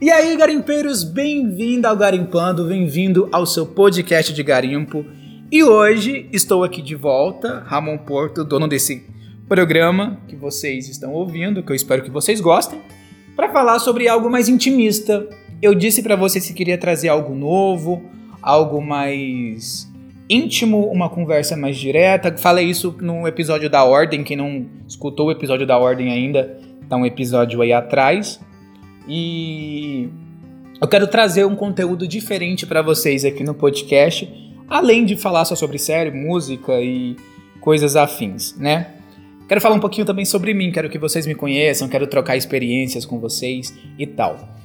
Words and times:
E 0.00 0.12
aí, 0.12 0.36
garimpeiros, 0.36 1.02
bem-vindo 1.02 1.88
ao 1.88 1.96
Garimpando, 1.96 2.64
bem-vindo 2.66 3.28
ao 3.32 3.44
seu 3.44 3.66
podcast 3.66 4.32
de 4.32 4.44
garimpo. 4.44 5.04
E 5.50 5.64
hoje 5.64 6.28
estou 6.32 6.62
aqui 6.62 6.80
de 6.80 6.94
volta, 6.94 7.64
Ramon 7.66 7.98
Porto, 7.98 8.44
dono 8.44 8.68
desse 8.68 9.04
programa 9.48 10.20
que 10.28 10.36
vocês 10.36 10.88
estão 10.88 11.12
ouvindo, 11.12 11.64
que 11.64 11.72
eu 11.72 11.74
espero 11.74 12.04
que 12.04 12.12
vocês 12.12 12.40
gostem, 12.40 12.80
para 13.34 13.52
falar 13.52 13.80
sobre 13.80 14.06
algo 14.06 14.30
mais 14.30 14.48
intimista. 14.48 15.28
Eu 15.60 15.74
disse 15.74 16.00
para 16.00 16.14
vocês 16.14 16.46
que 16.46 16.54
queria 16.54 16.78
trazer 16.78 17.08
algo 17.08 17.34
novo, 17.34 18.00
algo 18.40 18.80
mais 18.80 19.92
íntimo, 20.30 20.86
uma 20.92 21.10
conversa 21.10 21.56
mais 21.56 21.76
direta. 21.76 22.36
Falei 22.38 22.66
isso 22.66 22.94
no 23.00 23.26
episódio 23.26 23.68
da 23.68 23.82
Ordem, 23.82 24.22
quem 24.22 24.36
não 24.36 24.64
escutou 24.86 25.26
o 25.26 25.32
episódio 25.32 25.66
da 25.66 25.76
Ordem 25.76 26.12
ainda, 26.12 26.56
tá 26.88 26.96
um 26.96 27.04
episódio 27.04 27.60
aí 27.62 27.72
atrás. 27.72 28.38
E 29.08 30.08
eu 30.80 30.86
quero 30.86 31.06
trazer 31.06 31.46
um 31.46 31.56
conteúdo 31.56 32.06
diferente 32.06 32.66
para 32.66 32.82
vocês 32.82 33.24
aqui 33.24 33.42
no 33.42 33.54
podcast, 33.54 34.28
além 34.68 35.04
de 35.04 35.16
falar 35.16 35.44
só 35.44 35.56
sobre 35.56 35.78
série, 35.78 36.10
música 36.10 36.80
e 36.80 37.16
coisas 37.60 37.96
afins, 37.96 38.56
né? 38.56 38.94
Quero 39.48 39.62
falar 39.62 39.74
um 39.74 39.80
pouquinho 39.80 40.06
também 40.06 40.26
sobre 40.26 40.52
mim, 40.52 40.70
quero 40.70 40.90
que 40.90 40.98
vocês 40.98 41.26
me 41.26 41.34
conheçam, 41.34 41.88
quero 41.88 42.06
trocar 42.06 42.36
experiências 42.36 43.06
com 43.06 43.18
vocês 43.18 43.74
e 43.98 44.06
tal. 44.06 44.56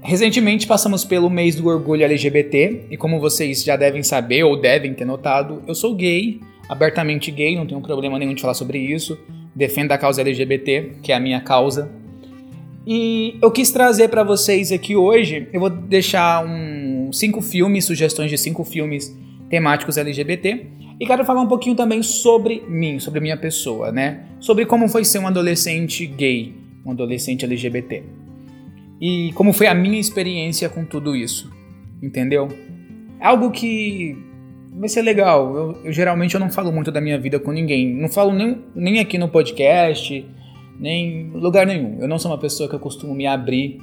Recentemente 0.00 0.66
passamos 0.66 1.04
pelo 1.04 1.30
mês 1.30 1.54
do 1.54 1.68
orgulho 1.68 2.02
LGBT 2.02 2.86
e 2.90 2.96
como 2.96 3.20
vocês 3.20 3.62
já 3.62 3.76
devem 3.76 4.02
saber 4.02 4.42
ou 4.42 4.60
devem 4.60 4.94
ter 4.94 5.04
notado, 5.04 5.62
eu 5.68 5.74
sou 5.74 5.94
gay, 5.94 6.40
abertamente 6.68 7.30
gay, 7.30 7.54
não 7.54 7.66
tenho 7.66 7.80
problema 7.80 8.18
nenhum 8.18 8.34
de 8.34 8.40
falar 8.40 8.54
sobre 8.54 8.78
isso. 8.78 9.16
Defendo 9.54 9.92
a 9.92 9.98
causa 9.98 10.22
LGBT, 10.22 10.94
que 11.02 11.12
é 11.12 11.14
a 11.14 11.20
minha 11.20 11.40
causa, 11.40 11.92
e 12.86 13.38
eu 13.40 13.50
quis 13.50 13.70
trazer 13.70 14.08
para 14.08 14.22
vocês 14.22 14.72
aqui 14.72 14.96
hoje, 14.96 15.48
eu 15.52 15.60
vou 15.60 15.70
deixar 15.70 16.44
um 16.44 17.12
cinco 17.12 17.40
filmes, 17.40 17.84
sugestões 17.84 18.30
de 18.30 18.38
cinco 18.38 18.64
filmes 18.64 19.16
temáticos 19.48 19.96
LGBT, 19.96 20.66
e 20.98 21.06
quero 21.06 21.24
falar 21.24 21.40
um 21.40 21.48
pouquinho 21.48 21.76
também 21.76 22.02
sobre 22.02 22.62
mim, 22.68 22.98
sobre 22.98 23.20
minha 23.20 23.36
pessoa, 23.36 23.92
né? 23.92 24.24
Sobre 24.40 24.66
como 24.66 24.88
foi 24.88 25.04
ser 25.04 25.18
um 25.18 25.26
adolescente 25.26 26.06
gay, 26.06 26.54
um 26.84 26.90
adolescente 26.90 27.44
LGBT. 27.44 28.02
E 29.00 29.32
como 29.34 29.52
foi 29.52 29.66
a 29.66 29.74
minha 29.74 29.98
experiência 29.98 30.68
com 30.68 30.84
tudo 30.84 31.16
isso, 31.16 31.50
entendeu? 32.02 32.48
Algo 33.20 33.50
que 33.50 34.16
vai 34.78 34.88
ser 34.88 35.02
legal. 35.02 35.56
Eu, 35.56 35.78
eu 35.84 35.92
geralmente 35.92 36.34
eu 36.34 36.40
não 36.40 36.50
falo 36.50 36.72
muito 36.72 36.90
da 36.90 37.00
minha 37.00 37.18
vida 37.18 37.38
com 37.38 37.52
ninguém. 37.52 37.94
Não 37.94 38.08
falo 38.08 38.32
nem, 38.32 38.58
nem 38.74 39.00
aqui 39.00 39.18
no 39.18 39.28
podcast, 39.28 40.24
nem 40.78 41.30
lugar 41.30 41.66
nenhum. 41.66 41.98
Eu 42.00 42.08
não 42.08 42.18
sou 42.18 42.30
uma 42.30 42.38
pessoa 42.38 42.68
que 42.68 42.74
eu 42.74 42.80
costumo 42.80 43.14
me 43.14 43.26
abrir 43.26 43.78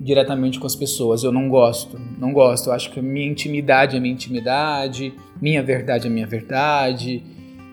diretamente 0.00 0.58
com 0.58 0.66
as 0.66 0.76
pessoas. 0.76 1.22
Eu 1.22 1.32
não 1.32 1.48
gosto, 1.48 2.00
não 2.18 2.32
gosto. 2.32 2.68
Eu 2.68 2.74
acho 2.74 2.90
que 2.90 3.00
minha 3.00 3.26
intimidade 3.26 3.96
é 3.96 4.00
minha 4.00 4.12
intimidade, 4.12 5.14
minha 5.40 5.62
verdade 5.62 6.06
é 6.06 6.10
minha 6.10 6.26
verdade. 6.26 7.22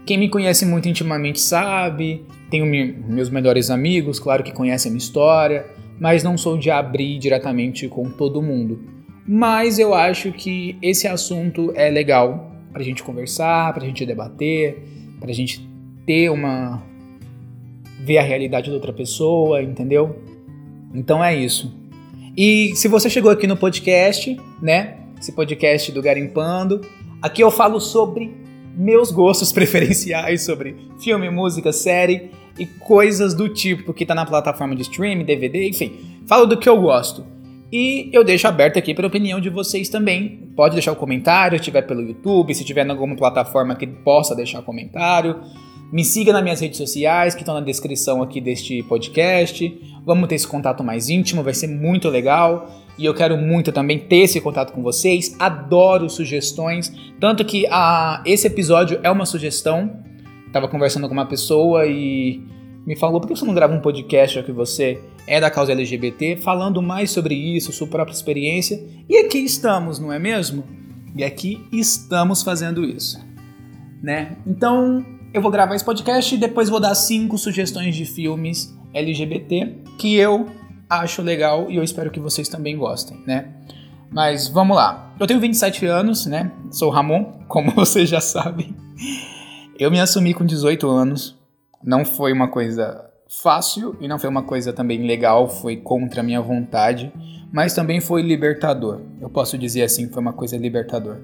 Quem 0.05 0.17
me 0.17 0.29
conhece 0.29 0.65
muito 0.65 0.87
intimamente 0.87 1.39
sabe. 1.39 2.25
Tenho 2.49 2.65
meus 2.65 3.29
melhores 3.29 3.69
amigos, 3.69 4.19
claro 4.19 4.43
que 4.43 4.51
conhecem 4.51 4.89
a 4.89 4.91
minha 4.91 5.03
história, 5.03 5.65
mas 5.99 6.23
não 6.23 6.37
sou 6.37 6.57
de 6.57 6.69
abrir 6.69 7.17
diretamente 7.17 7.87
com 7.87 8.09
todo 8.09 8.41
mundo. 8.41 8.81
Mas 9.25 9.79
eu 9.79 9.93
acho 9.93 10.31
que 10.33 10.77
esse 10.81 11.07
assunto 11.07 11.71
é 11.75 11.89
legal 11.89 12.51
pra 12.73 12.83
gente 12.83 13.03
conversar, 13.03 13.73
pra 13.73 13.85
gente 13.85 14.05
debater, 14.05 14.83
pra 15.19 15.31
gente 15.31 15.65
ter 16.05 16.29
uma, 16.29 16.83
ver 18.03 18.17
a 18.17 18.23
realidade 18.23 18.69
da 18.69 18.75
outra 18.75 18.91
pessoa, 18.91 19.61
entendeu? 19.61 20.19
Então 20.93 21.23
é 21.23 21.35
isso. 21.35 21.73
E 22.35 22.71
se 22.75 22.87
você 22.87 23.09
chegou 23.09 23.31
aqui 23.31 23.45
no 23.45 23.57
podcast, 23.57 24.37
né? 24.61 24.97
Esse 25.19 25.31
podcast 25.33 25.91
do 25.91 26.01
Garimpando, 26.01 26.81
aqui 27.21 27.43
eu 27.43 27.51
falo 27.51 27.79
sobre 27.79 28.33
meus 28.75 29.11
gostos 29.11 29.51
preferenciais 29.53 30.43
sobre 30.43 30.75
filme, 30.99 31.29
música, 31.29 31.71
série 31.71 32.31
e 32.57 32.65
coisas 32.65 33.33
do 33.33 33.47
tipo 33.49 33.93
que 33.93 34.05
tá 34.05 34.15
na 34.15 34.25
plataforma 34.25 34.75
de 34.75 34.81
streaming, 34.83 35.25
DVD, 35.25 35.67
enfim. 35.67 36.21
Falo 36.27 36.45
do 36.45 36.57
que 36.57 36.67
eu 36.67 36.79
gosto. 36.81 37.25
E 37.71 38.09
eu 38.11 38.23
deixo 38.23 38.47
aberto 38.47 38.77
aqui 38.77 38.93
para 38.93 39.07
opinião 39.07 39.39
de 39.39 39.49
vocês 39.49 39.87
também. 39.87 40.49
Pode 40.55 40.73
deixar 40.73 40.91
o 40.91 40.95
um 40.95 40.97
comentário, 40.97 41.57
se 41.57 41.63
tiver 41.63 41.83
pelo 41.83 42.01
YouTube, 42.01 42.53
se 42.53 42.65
tiver 42.65 42.85
em 42.85 42.89
alguma 42.89 43.15
plataforma 43.15 43.75
que 43.75 43.87
possa 43.87 44.35
deixar 44.35 44.61
comentário. 44.61 45.39
Me 45.91 46.05
siga 46.05 46.31
nas 46.31 46.41
minhas 46.41 46.61
redes 46.61 46.77
sociais, 46.77 47.35
que 47.35 47.41
estão 47.41 47.53
na 47.53 47.59
descrição 47.59 48.23
aqui 48.23 48.39
deste 48.39 48.81
podcast. 48.83 49.77
Vamos 50.05 50.29
ter 50.29 50.35
esse 50.35 50.47
contato 50.47 50.81
mais 50.83 51.09
íntimo, 51.09 51.43
vai 51.43 51.53
ser 51.53 51.67
muito 51.67 52.07
legal. 52.07 52.71
E 52.97 53.03
eu 53.03 53.13
quero 53.13 53.35
muito 53.35 53.73
também 53.73 53.99
ter 53.99 54.19
esse 54.19 54.39
contato 54.39 54.71
com 54.71 54.81
vocês. 54.81 55.35
Adoro 55.37 56.09
sugestões. 56.09 56.93
Tanto 57.19 57.43
que 57.43 57.67
a, 57.69 58.23
esse 58.25 58.47
episódio 58.47 59.01
é 59.03 59.11
uma 59.11 59.25
sugestão. 59.25 59.99
Tava 60.53 60.69
conversando 60.69 61.07
com 61.07 61.13
uma 61.13 61.25
pessoa 61.25 61.85
e 61.85 62.41
me 62.85 62.95
falou: 62.95 63.19
por 63.19 63.27
que 63.27 63.35
você 63.35 63.45
não 63.45 63.53
grava 63.53 63.73
um 63.73 63.81
podcast 63.81 64.35
já 64.35 64.43
que 64.43 64.51
você 64.51 65.01
é 65.27 65.41
da 65.41 65.51
causa 65.51 65.73
LGBT, 65.73 66.37
falando 66.37 66.81
mais 66.81 67.11
sobre 67.11 67.35
isso, 67.35 67.73
sua 67.73 67.87
própria 67.87 68.13
experiência? 68.13 68.81
E 69.09 69.17
aqui 69.17 69.39
estamos, 69.39 69.99
não 69.99 70.11
é 70.11 70.19
mesmo? 70.19 70.63
E 71.15 71.23
aqui 71.23 71.61
estamos 71.71 72.43
fazendo 72.43 72.85
isso. 72.85 73.19
Né? 74.01 74.37
Então, 74.47 75.05
eu 75.33 75.41
vou 75.41 75.49
gravar 75.49 75.75
esse 75.75 75.85
podcast 75.85 76.35
e 76.35 76.37
depois 76.37 76.69
vou 76.69 76.79
dar 76.79 76.93
cinco 76.93 77.37
sugestões 77.37 77.95
de 77.95 78.05
filmes 78.05 78.75
LGBT 78.93 79.77
que 79.97 80.15
eu 80.15 80.49
acho 80.89 81.21
legal 81.21 81.71
e 81.71 81.77
eu 81.77 81.83
espero 81.83 82.11
que 82.11 82.19
vocês 82.19 82.49
também 82.49 82.77
gostem, 82.77 83.21
né? 83.25 83.47
Mas 84.09 84.49
vamos 84.49 84.75
lá. 84.75 85.13
Eu 85.17 85.25
tenho 85.25 85.39
27 85.39 85.85
anos, 85.85 86.25
né? 86.25 86.51
Sou 86.69 86.89
Ramon, 86.89 87.23
como 87.47 87.71
vocês 87.75 88.09
já 88.09 88.19
sabem. 88.19 88.75
Eu 89.79 89.89
me 89.89 90.01
assumi 90.01 90.33
com 90.33 90.45
18 90.45 90.89
anos. 90.89 91.39
Não 91.81 92.03
foi 92.03 92.33
uma 92.33 92.49
coisa 92.49 93.09
fácil 93.41 93.95
e 94.01 94.09
não 94.09 94.19
foi 94.19 94.29
uma 94.29 94.43
coisa 94.43 94.73
também 94.73 95.07
legal, 95.07 95.47
foi 95.47 95.77
contra 95.77 96.19
a 96.19 96.23
minha 96.23 96.41
vontade, 96.41 97.11
mas 97.53 97.73
também 97.73 98.01
foi 98.01 98.21
libertador. 98.21 98.99
Eu 99.21 99.29
posso 99.29 99.57
dizer 99.57 99.83
assim, 99.83 100.09
foi 100.09 100.21
uma 100.21 100.33
coisa 100.33 100.57
libertador. 100.57 101.19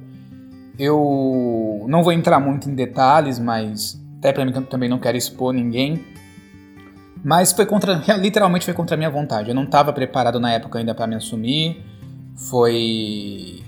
Eu 0.77 1.85
não 1.87 2.03
vou 2.03 2.13
entrar 2.13 2.39
muito 2.39 2.69
em 2.69 2.75
detalhes, 2.75 3.39
mas 3.39 3.99
até 4.19 4.31
para 4.31 4.45
mim 4.45 4.51
também 4.63 4.87
não 4.87 4.99
quero 4.99 5.17
expor 5.17 5.53
ninguém. 5.53 6.03
Mas 7.23 7.51
foi 7.51 7.65
contra, 7.65 8.01
literalmente 8.17 8.65
foi 8.65 8.73
contra 8.73 8.95
a 8.95 8.97
minha 8.97 9.09
vontade. 9.09 9.49
Eu 9.49 9.55
não 9.55 9.63
estava 9.63 9.91
preparado 9.91 10.39
na 10.39 10.51
época 10.51 10.77
ainda 10.77 10.93
para 10.93 11.07
me 11.07 11.15
assumir. 11.15 11.83
Foi 12.35 13.63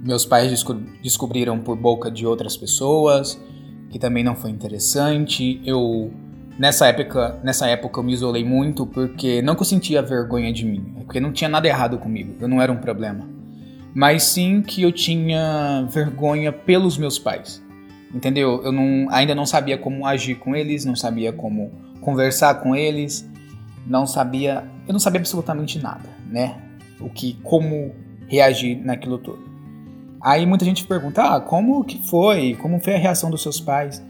meus 0.00 0.24
pais 0.24 0.50
desco 0.50 0.74
descobriram 1.02 1.58
por 1.58 1.76
boca 1.76 2.10
de 2.10 2.26
outras 2.26 2.56
pessoas, 2.56 3.40
que 3.90 3.98
também 3.98 4.22
não 4.22 4.36
foi 4.36 4.50
interessante. 4.50 5.60
Eu 5.64 6.12
nessa 6.58 6.86
época, 6.86 7.40
nessa 7.42 7.66
época 7.66 7.98
eu 7.98 8.04
me 8.04 8.12
isolei 8.12 8.44
muito 8.44 8.86
porque 8.86 9.42
não 9.42 9.54
que 9.56 9.62
eu 9.62 9.66
sentia 9.66 10.00
vergonha 10.02 10.52
de 10.52 10.64
mim, 10.64 10.94
é 10.98 11.04
porque 11.04 11.18
não 11.18 11.32
tinha 11.32 11.48
nada 11.48 11.66
errado 11.66 11.98
comigo, 11.98 12.34
eu 12.40 12.46
não 12.46 12.60
era 12.60 12.70
um 12.70 12.76
problema 12.76 13.31
mas 13.94 14.22
sim 14.24 14.62
que 14.62 14.82
eu 14.82 14.92
tinha 14.92 15.86
vergonha 15.90 16.52
pelos 16.52 16.96
meus 16.96 17.18
pais. 17.18 17.62
Entendeu? 18.14 18.62
Eu 18.62 18.72
não, 18.72 19.06
ainda 19.10 19.34
não 19.34 19.46
sabia 19.46 19.78
como 19.78 20.06
agir 20.06 20.34
com 20.36 20.54
eles, 20.54 20.84
não 20.84 20.94
sabia 20.94 21.32
como 21.32 21.70
conversar 22.00 22.56
com 22.56 22.76
eles, 22.76 23.28
não 23.86 24.06
sabia, 24.06 24.64
eu 24.86 24.92
não 24.92 25.00
sabia 25.00 25.20
absolutamente 25.20 25.78
nada, 25.78 26.08
né? 26.28 26.60
O 27.00 27.08
que, 27.08 27.34
como 27.42 27.94
reagir 28.28 28.76
naquilo 28.84 29.18
tudo. 29.18 29.50
Aí 30.20 30.46
muita 30.46 30.64
gente 30.64 30.86
pergunta, 30.86 31.36
ah, 31.36 31.40
como 31.40 31.82
que 31.84 32.06
foi? 32.06 32.54
Como 32.60 32.78
foi 32.80 32.94
a 32.94 32.98
reação 32.98 33.30
dos 33.30 33.42
seus 33.42 33.60
pais? 33.60 34.02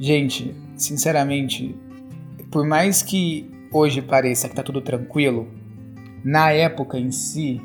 Gente, 0.00 0.54
sinceramente, 0.76 1.76
por 2.50 2.66
mais 2.66 3.02
que 3.02 3.50
hoje 3.72 4.02
pareça 4.02 4.48
que 4.48 4.54
tá 4.54 4.62
tudo 4.62 4.80
tranquilo, 4.80 5.48
na 6.24 6.50
época 6.50 6.98
em 6.98 7.10
si, 7.10 7.60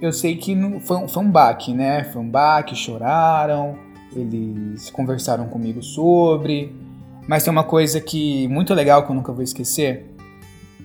eu 0.00 0.12
sei 0.12 0.36
que 0.36 0.54
não, 0.54 0.80
foi, 0.80 0.96
um, 0.96 1.08
foi 1.08 1.22
um 1.22 1.30
baque, 1.30 1.72
né? 1.72 2.04
Foi 2.04 2.20
um 2.20 2.28
baque, 2.28 2.74
choraram, 2.74 3.76
eles 4.14 4.90
conversaram 4.90 5.46
comigo 5.48 5.82
sobre. 5.82 6.74
Mas 7.26 7.42
tem 7.42 7.50
uma 7.50 7.64
coisa 7.64 8.00
que 8.00 8.46
muito 8.48 8.72
legal 8.74 9.04
que 9.04 9.10
eu 9.10 9.16
nunca 9.16 9.32
vou 9.32 9.42
esquecer, 9.42 10.14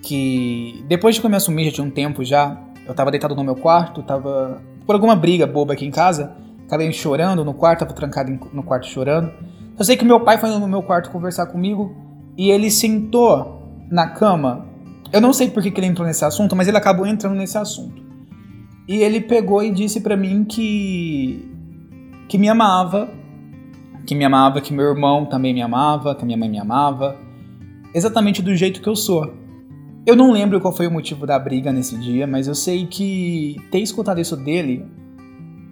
que 0.01 0.83
depois 0.87 1.15
de 1.15 1.21
que 1.21 1.27
eu 1.27 1.29
me 1.29 1.37
assumi, 1.37 1.65
já 1.65 1.71
tinha 1.71 1.85
um 1.85 1.91
tempo 1.91 2.23
já, 2.23 2.59
eu 2.87 2.93
tava 2.93 3.11
deitado 3.11 3.35
no 3.35 3.43
meu 3.43 3.55
quarto, 3.55 4.01
tava 4.01 4.61
por 4.85 4.95
alguma 4.95 5.15
briga 5.15 5.45
boba 5.45 5.73
aqui 5.73 5.85
em 5.85 5.91
casa, 5.91 6.35
acabei 6.65 6.91
chorando 6.91 7.45
no 7.45 7.53
quarto, 7.53 7.81
tava 7.81 7.93
trancado 7.93 8.31
no 8.51 8.63
quarto 8.63 8.87
chorando. 8.87 9.31
Eu 9.77 9.85
sei 9.85 9.95
que 9.95 10.05
meu 10.05 10.19
pai 10.19 10.37
foi 10.37 10.49
no 10.49 10.67
meu 10.67 10.81
quarto 10.81 11.11
conversar 11.11 11.45
comigo 11.45 11.95
e 12.37 12.49
ele 12.49 12.71
sentou 12.71 13.61
na 13.91 14.07
cama. 14.07 14.65
Eu 15.13 15.21
não 15.21 15.33
sei 15.33 15.49
por 15.49 15.61
que, 15.61 15.69
que 15.69 15.79
ele 15.79 15.87
entrou 15.87 16.07
nesse 16.07 16.25
assunto, 16.25 16.55
mas 16.55 16.67
ele 16.67 16.77
acabou 16.77 17.05
entrando 17.05 17.35
nesse 17.35 17.57
assunto. 17.57 18.10
E 18.87 18.97
ele 18.97 19.21
pegou 19.21 19.63
e 19.63 19.71
disse 19.71 20.01
para 20.01 20.17
mim 20.17 20.43
que 20.43 21.47
que 22.27 22.37
me 22.37 22.47
amava, 22.47 23.09
que 24.05 24.15
me 24.15 24.23
amava, 24.23 24.61
que 24.61 24.73
meu 24.73 24.85
irmão 24.85 25.25
também 25.25 25.53
me 25.53 25.61
amava, 25.61 26.15
que 26.15 26.25
minha 26.25 26.37
mãe 26.37 26.49
me 26.49 26.59
amava, 26.59 27.17
exatamente 27.93 28.41
do 28.41 28.55
jeito 28.55 28.81
que 28.81 28.87
eu 28.87 28.95
sou. 28.95 29.33
Eu 30.05 30.15
não 30.15 30.31
lembro 30.31 30.59
qual 30.61 30.73
foi 30.73 30.87
o 30.87 30.91
motivo 30.91 31.27
da 31.27 31.37
briga 31.37 31.71
nesse 31.71 31.97
dia, 31.97 32.25
mas 32.25 32.47
eu 32.47 32.55
sei 32.55 32.87
que 32.87 33.57
ter 33.69 33.79
escutado 33.79 34.19
isso 34.19 34.37
dele 34.37 34.85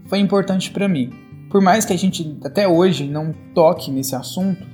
foi 0.06 0.20
importante 0.20 0.70
para 0.70 0.88
mim. 0.88 1.12
Por 1.50 1.62
mais 1.62 1.86
que 1.86 1.94
a 1.94 1.98
gente 1.98 2.38
até 2.44 2.68
hoje 2.68 3.08
não 3.08 3.34
toque 3.56 3.90
nesse 3.90 4.14
assunto, 4.14 4.68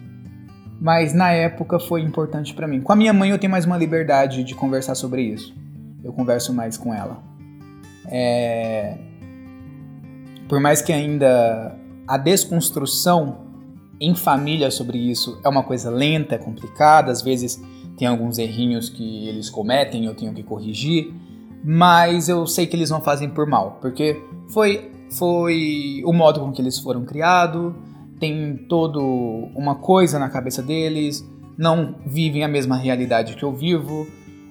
mas 0.82 1.14
na 1.14 1.32
época 1.32 1.80
foi 1.80 2.02
importante 2.02 2.54
para 2.54 2.68
mim. 2.68 2.82
Com 2.82 2.92
a 2.92 2.96
minha 2.96 3.14
mãe 3.14 3.30
eu 3.30 3.38
tenho 3.38 3.52
mais 3.52 3.66
uma 3.66 3.78
liberdade 3.78 4.44
de 4.44 4.56
conversar 4.56 4.96
sobre 4.96 5.22
isso. 5.22 5.56
Eu 6.04 6.12
converso 6.12 6.54
mais 6.54 6.78
com 6.78 6.94
ela. 6.94 7.35
É... 8.10 8.98
Por 10.48 10.60
mais 10.60 10.82
que 10.82 10.94
ainda 10.94 11.76
a 12.08 12.18
desconstrução 12.18 13.46
em 14.00 14.14
família 14.14 14.70
sobre 14.70 14.98
isso 14.98 15.40
é 15.44 15.50
uma 15.50 15.64
coisa 15.64 15.90
lenta, 15.90 16.36
é 16.36 16.38
complicada, 16.38 17.12
às 17.12 17.22
vezes 17.22 17.62
tem 17.98 18.08
alguns 18.08 18.38
errinhos 18.38 18.90
que 18.90 19.28
eles 19.28 19.50
cometem, 19.50 20.06
eu 20.06 20.14
tenho 20.14 20.34
que 20.34 20.44
corrigir, 20.44 21.14
mas 21.64 22.30
eu 22.30 22.46
sei 22.46 22.68
que 22.68 22.76
eles 22.76 22.90
não 22.90 23.02
fazem 23.02 23.30
por 23.30 23.48
mal, 23.48 23.80
porque 23.82 24.22
foi 24.50 24.92
foi 25.12 26.02
o 26.06 26.12
modo 26.12 26.40
com 26.40 26.52
que 26.52 26.62
eles 26.62 26.78
foram 26.80 27.06
criados, 27.06 27.74
tem 28.20 28.58
todo 28.68 29.02
uma 29.56 29.76
coisa 29.76 30.20
na 30.20 30.30
cabeça 30.30 30.62
deles, 30.62 31.26
não 31.58 31.96
vivem 32.06 32.44
a 32.44 32.48
mesma 32.48 32.76
realidade 32.76 33.36
que 33.36 33.44
eu 33.44 33.54
vivo, 33.54 34.08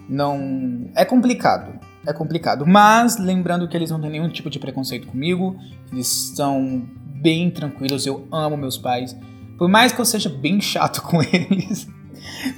não 0.08 0.88
é 0.94 1.04
complicado, 1.04 1.78
é 2.06 2.12
complicado, 2.12 2.66
mas 2.66 3.18
lembrando 3.18 3.68
que 3.68 3.76
eles 3.76 3.90
não 3.90 4.00
têm 4.00 4.10
nenhum 4.10 4.28
tipo 4.28 4.50
de 4.50 4.58
preconceito 4.58 5.06
comigo, 5.06 5.56
eles 5.92 6.32
são 6.34 6.86
bem 7.20 7.50
tranquilos, 7.50 8.06
eu 8.06 8.26
amo 8.30 8.56
meus 8.56 8.76
pais, 8.76 9.16
por 9.56 9.68
mais 9.68 9.92
que 9.92 10.00
eu 10.00 10.04
seja 10.04 10.28
bem 10.28 10.60
chato 10.60 11.00
com 11.02 11.22
eles, 11.22 11.88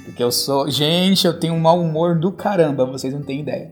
porque 0.05 0.23
eu 0.23 0.31
sou. 0.31 0.69
Gente, 0.69 1.25
eu 1.25 1.39
tenho 1.39 1.53
um 1.53 1.59
mau 1.59 1.79
humor 1.79 2.17
do 2.17 2.31
caramba, 2.31 2.85
vocês 2.85 3.13
não 3.13 3.21
têm 3.21 3.41
ideia. 3.41 3.71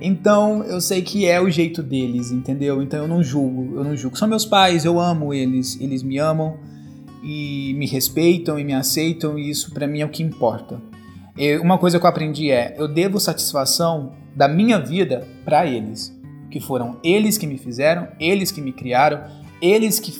Então, 0.00 0.64
eu 0.64 0.80
sei 0.80 1.02
que 1.02 1.26
é 1.26 1.40
o 1.40 1.50
jeito 1.50 1.82
deles, 1.82 2.30
entendeu? 2.30 2.82
Então 2.82 3.00
eu 3.00 3.08
não 3.08 3.22
julgo, 3.22 3.76
eu 3.76 3.84
não 3.84 3.94
julgo. 3.94 4.16
São 4.16 4.26
meus 4.26 4.46
pais, 4.46 4.84
eu 4.84 4.98
amo 4.98 5.34
eles, 5.34 5.78
eles 5.78 6.02
me 6.02 6.18
amam 6.18 6.56
e 7.22 7.74
me 7.76 7.86
respeitam 7.86 8.58
e 8.58 8.64
me 8.64 8.72
aceitam, 8.72 9.38
e 9.38 9.50
isso 9.50 9.72
para 9.72 9.86
mim 9.86 10.00
é 10.00 10.06
o 10.06 10.08
que 10.08 10.22
importa. 10.22 10.80
Eu, 11.40 11.62
uma 11.62 11.78
coisa 11.78 11.98
que 11.98 12.04
eu 12.04 12.10
aprendi 12.10 12.50
é: 12.50 12.74
eu 12.76 12.86
devo 12.86 13.18
satisfação 13.18 14.12
da 14.36 14.46
minha 14.46 14.78
vida 14.78 15.26
para 15.42 15.66
eles, 15.66 16.14
que 16.50 16.60
foram 16.60 16.98
eles 17.02 17.38
que 17.38 17.46
me 17.46 17.56
fizeram, 17.56 18.08
eles 18.20 18.52
que 18.52 18.60
me 18.60 18.72
criaram, 18.72 19.24
eles 19.62 19.98
que 19.98 20.12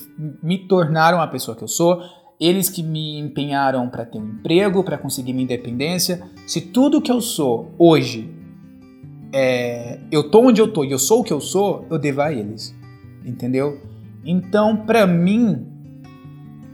me 0.43 0.67
tornaram 0.67 1.21
a 1.21 1.27
pessoa 1.27 1.55
que 1.55 1.63
eu 1.63 1.69
sou, 1.69 2.03
eles 2.41 2.71
que 2.71 2.83
me 2.83 3.19
empenharam 3.19 3.87
para 3.91 4.07
ter 4.07 4.19
um 4.19 4.31
emprego, 4.31 4.83
para 4.83 4.97
conseguir 4.97 5.35
minha 5.35 5.45
independência. 5.45 6.23
Se 6.47 6.63
tudo 6.63 7.03
que 7.03 7.13
eu 7.13 7.21
sou 7.21 7.71
hoje, 7.79 8.35
é, 9.31 10.01
eu 10.11 10.31
tô 10.31 10.47
onde 10.47 10.59
eu 10.59 10.73
tô 10.73 10.85
e 10.85 10.91
eu 10.91 10.99
sou 10.99 11.21
o 11.21 11.25
que 11.25 11.35
eu 11.35 11.41
sou, 11.41 11.85
eu 11.91 11.99
devo 11.99 12.23
a 12.23 12.33
eles. 12.33 12.75
Entendeu? 13.27 13.79
Então, 14.25 14.75
para 14.75 15.07
mim, 15.07 15.67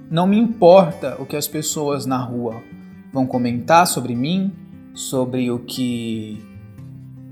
não 0.08 0.24
me 0.24 0.38
importa 0.38 1.16
o 1.20 1.26
que 1.26 1.34
as 1.34 1.48
pessoas 1.48 2.06
na 2.06 2.18
rua 2.18 2.62
vão 3.16 3.26
comentar 3.26 3.86
sobre 3.86 4.14
mim, 4.14 4.52
sobre 4.94 5.50
o 5.50 5.58
que 5.58 6.38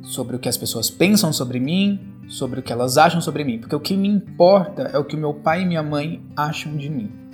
sobre 0.03 0.37
o 0.37 0.39
que 0.39 0.49
as 0.49 0.57
pessoas 0.57 0.91
pensam 0.91 1.33
sobre 1.33 1.59
mim, 1.59 1.99
sobre 2.29 2.61
o 2.61 2.63
que 2.63 2.73
elas 2.73 2.99
acham 2.99 3.21
sobre 3.21 3.43
mim, 3.43 3.59
porque 3.59 3.75
o 3.75 3.81
que 3.81 3.97
me 3.97 4.09
importa 4.09 4.91
é 4.93 4.99
o 4.99 5.05
que 5.05 5.17
meu 5.17 5.33
pai 5.33 5.63
e 5.63 5.67
minha 5.67 5.83
mãe 5.83 6.21
acham 6.37 6.77
de 6.77 6.91
mim 6.91 7.25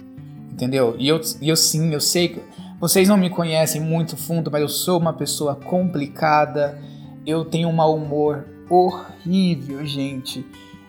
entendeu? 0.60 0.94
E 0.98 1.08
eu, 1.08 1.20
e 1.40 1.48
eu 1.48 1.56
sim, 1.56 1.92
eu 1.92 2.00
sei 2.00 2.28
que 2.28 2.40
vocês 2.78 3.08
não 3.08 3.16
me 3.16 3.30
conhecem 3.30 3.80
muito 3.80 4.16
fundo, 4.16 4.50
mas 4.50 4.60
eu 4.60 4.68
sou 4.68 4.98
uma 4.98 5.12
pessoa 5.12 5.54
complicada. 5.54 6.78
Eu 7.26 7.44
tenho 7.44 7.68
um 7.68 7.72
mau 7.72 7.96
humor 7.96 8.46
horrível, 8.68 9.84
gente. 9.86 10.44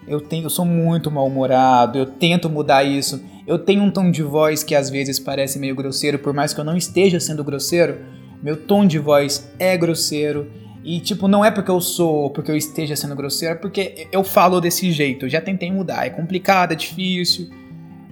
Eu 0.08 0.20
tenho, 0.20 0.46
eu 0.46 0.50
sou 0.50 0.66
muito 0.66 1.10
mal-humorado. 1.10 1.98
Eu 1.98 2.06
tento 2.06 2.50
mudar 2.50 2.84
isso. 2.84 3.22
Eu 3.46 3.60
tenho 3.60 3.84
um 3.84 3.92
tom 3.92 4.12
de 4.12 4.24
voz 4.24 4.64
que 4.64 4.76
às 4.76 4.90
vezes 4.90 5.20
parece 5.20 5.60
meio 5.60 5.76
grosseiro, 5.76 6.20
por 6.20 6.34
mais 6.34 6.54
que 6.54 6.60
eu 6.60 6.66
não 6.66 6.78
esteja 6.78 7.20
sendo 7.20 7.44
grosseiro. 7.44 8.00
Meu 8.42 8.56
tom 8.56 8.86
de 8.86 9.00
voz 9.00 9.52
é 9.60 9.76
grosseiro. 9.78 10.50
E, 10.84 11.00
tipo, 11.00 11.28
não 11.28 11.46
é 11.46 11.52
porque 11.52 11.70
eu 11.70 11.80
sou, 11.80 12.32
porque 12.32 12.50
eu 12.50 12.58
esteja 12.58 12.96
sendo 12.96 13.16
grosseiro, 13.16 13.54
é 13.56 13.58
porque 13.58 14.08
eu 14.12 14.24
falo 14.24 14.60
desse 14.60 14.92
jeito. 14.92 15.26
Eu 15.26 15.30
já 15.30 15.40
tentei 15.40 15.72
mudar. 15.72 16.06
É 16.06 16.10
complicado, 16.10 16.72
é 16.72 16.76
difícil 16.76 17.50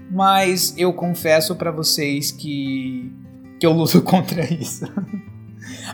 mas 0.09 0.73
eu 0.77 0.91
confesso 0.91 1.55
para 1.55 1.71
vocês 1.71 2.31
que, 2.31 3.11
que 3.59 3.65
eu 3.65 3.71
luto 3.71 4.01
contra 4.03 4.43
isso. 4.51 4.85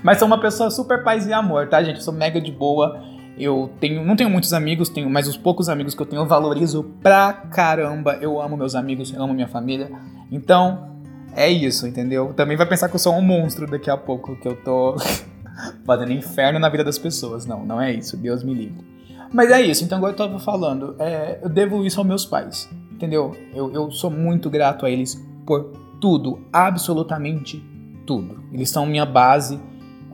mas 0.02 0.18
sou 0.18 0.28
uma 0.28 0.40
pessoa 0.40 0.72
super 0.72 1.04
paz 1.04 1.28
e 1.28 1.34
amor, 1.34 1.68
tá, 1.68 1.84
gente? 1.84 1.98
Eu 1.98 2.02
sou 2.02 2.14
mega 2.14 2.40
de 2.40 2.52
boa. 2.52 3.04
Eu 3.38 3.70
tenho, 3.80 4.04
não 4.06 4.16
tenho 4.16 4.30
muitos 4.30 4.54
amigos, 4.54 4.88
tenho, 4.88 5.10
mas 5.10 5.28
os 5.28 5.36
poucos 5.36 5.68
amigos 5.68 5.94
que 5.94 6.02
eu 6.02 6.06
tenho 6.06 6.22
eu 6.22 6.26
valorizo 6.26 6.84
pra 7.02 7.34
caramba. 7.34 8.18
Eu 8.22 8.42
amo 8.42 8.56
meus 8.56 8.76
amigos, 8.76 9.14
eu 9.14 9.22
amo 9.22 9.34
minha 9.34 9.48
família. 9.48 9.92
Então, 10.32 10.96
é 11.36 11.50
isso, 11.50 11.86
entendeu? 11.86 12.34
Também 12.34 12.56
vai 12.56 12.66
pensar 12.66 12.88
que 12.88 12.96
eu 12.96 13.00
sou 13.00 13.14
um 13.14 13.22
monstro 13.22 13.68
daqui 13.68 13.90
a 13.90 13.98
pouco, 13.98 14.36
que 14.38 14.48
eu 14.48 14.56
tô 14.56 14.96
fazendo 15.86 16.14
inferno 16.14 16.60
na 16.60 16.70
vida 16.70 16.84
das 16.84 16.98
pessoas. 16.98 17.46
Não, 17.46 17.66
não 17.66 17.82
é 17.82 17.92
isso. 17.92 18.16
Deus 18.16 18.42
me 18.42 18.54
livre. 18.54 18.96
Mas 19.34 19.52
é 19.52 19.62
isso, 19.62 19.84
então 19.84 19.98
agora 19.98 20.14
eu 20.14 20.18
tava 20.18 20.40
falando, 20.40 20.96
é, 20.98 21.40
eu 21.44 21.50
devo 21.50 21.86
isso 21.86 22.00
aos 22.00 22.08
meus 22.08 22.26
pais. 22.26 22.70
Entendeu? 22.90 23.36
Eu, 23.54 23.70
eu 23.74 23.92
sou 23.92 24.10
muito 24.10 24.50
grato 24.50 24.86
a 24.86 24.90
eles 24.90 25.22
por 25.46 25.74
tudo, 26.00 26.40
absolutamente 26.54 27.62
tudo. 28.06 28.42
Eles 28.54 28.70
são 28.70 28.86
minha 28.86 29.06
base, 29.06 29.60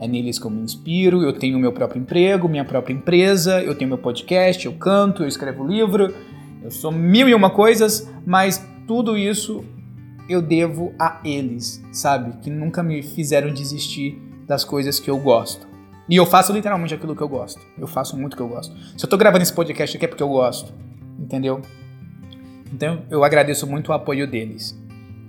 é 0.02 0.08
neles 0.08 0.36
que 0.38 0.44
eu 0.44 0.50
me 0.50 0.60
inspiro. 0.60 1.22
Eu 1.22 1.32
tenho 1.32 1.58
meu 1.58 1.72
próprio 1.72 2.02
emprego, 2.02 2.48
minha 2.48 2.64
própria 2.64 2.92
empresa, 2.92 3.62
eu 3.62 3.74
tenho 3.74 3.88
meu 3.88 3.98
podcast, 3.98 4.66
eu 4.66 4.72
canto, 4.72 5.22
eu 5.22 5.28
escrevo 5.28 5.64
livro, 5.64 6.12
eu 6.62 6.70
sou 6.70 6.90
mil 6.90 7.28
e 7.28 7.34
uma 7.34 7.50
coisas, 7.50 8.10
mas 8.26 8.66
tudo 8.86 9.16
isso 9.16 9.64
eu 10.28 10.42
devo 10.42 10.92
a 10.98 11.20
eles, 11.24 11.82
sabe? 11.92 12.36
Que 12.42 12.50
nunca 12.50 12.82
me 12.82 13.02
fizeram 13.02 13.52
desistir 13.52 14.20
das 14.46 14.64
coisas 14.64 14.98
que 14.98 15.08
eu 15.08 15.18
gosto. 15.18 15.68
E 16.08 16.16
eu 16.16 16.26
faço 16.26 16.52
literalmente 16.52 16.92
aquilo 16.92 17.14
que 17.14 17.22
eu 17.22 17.28
gosto. 17.28 17.60
Eu 17.78 17.86
faço 17.86 18.18
muito 18.18 18.34
o 18.34 18.36
que 18.36 18.42
eu 18.42 18.48
gosto. 18.48 18.74
Se 18.98 19.04
eu 19.04 19.08
tô 19.08 19.16
gravando 19.16 19.42
esse 19.42 19.52
podcast 19.52 19.96
aqui 19.96 20.04
é 20.04 20.08
porque 20.08 20.22
eu 20.22 20.28
gosto, 20.28 20.74
entendeu? 21.16 21.62
Então 22.72 23.02
eu 23.08 23.22
agradeço 23.22 23.68
muito 23.68 23.90
o 23.90 23.92
apoio 23.92 24.26
deles. 24.26 24.76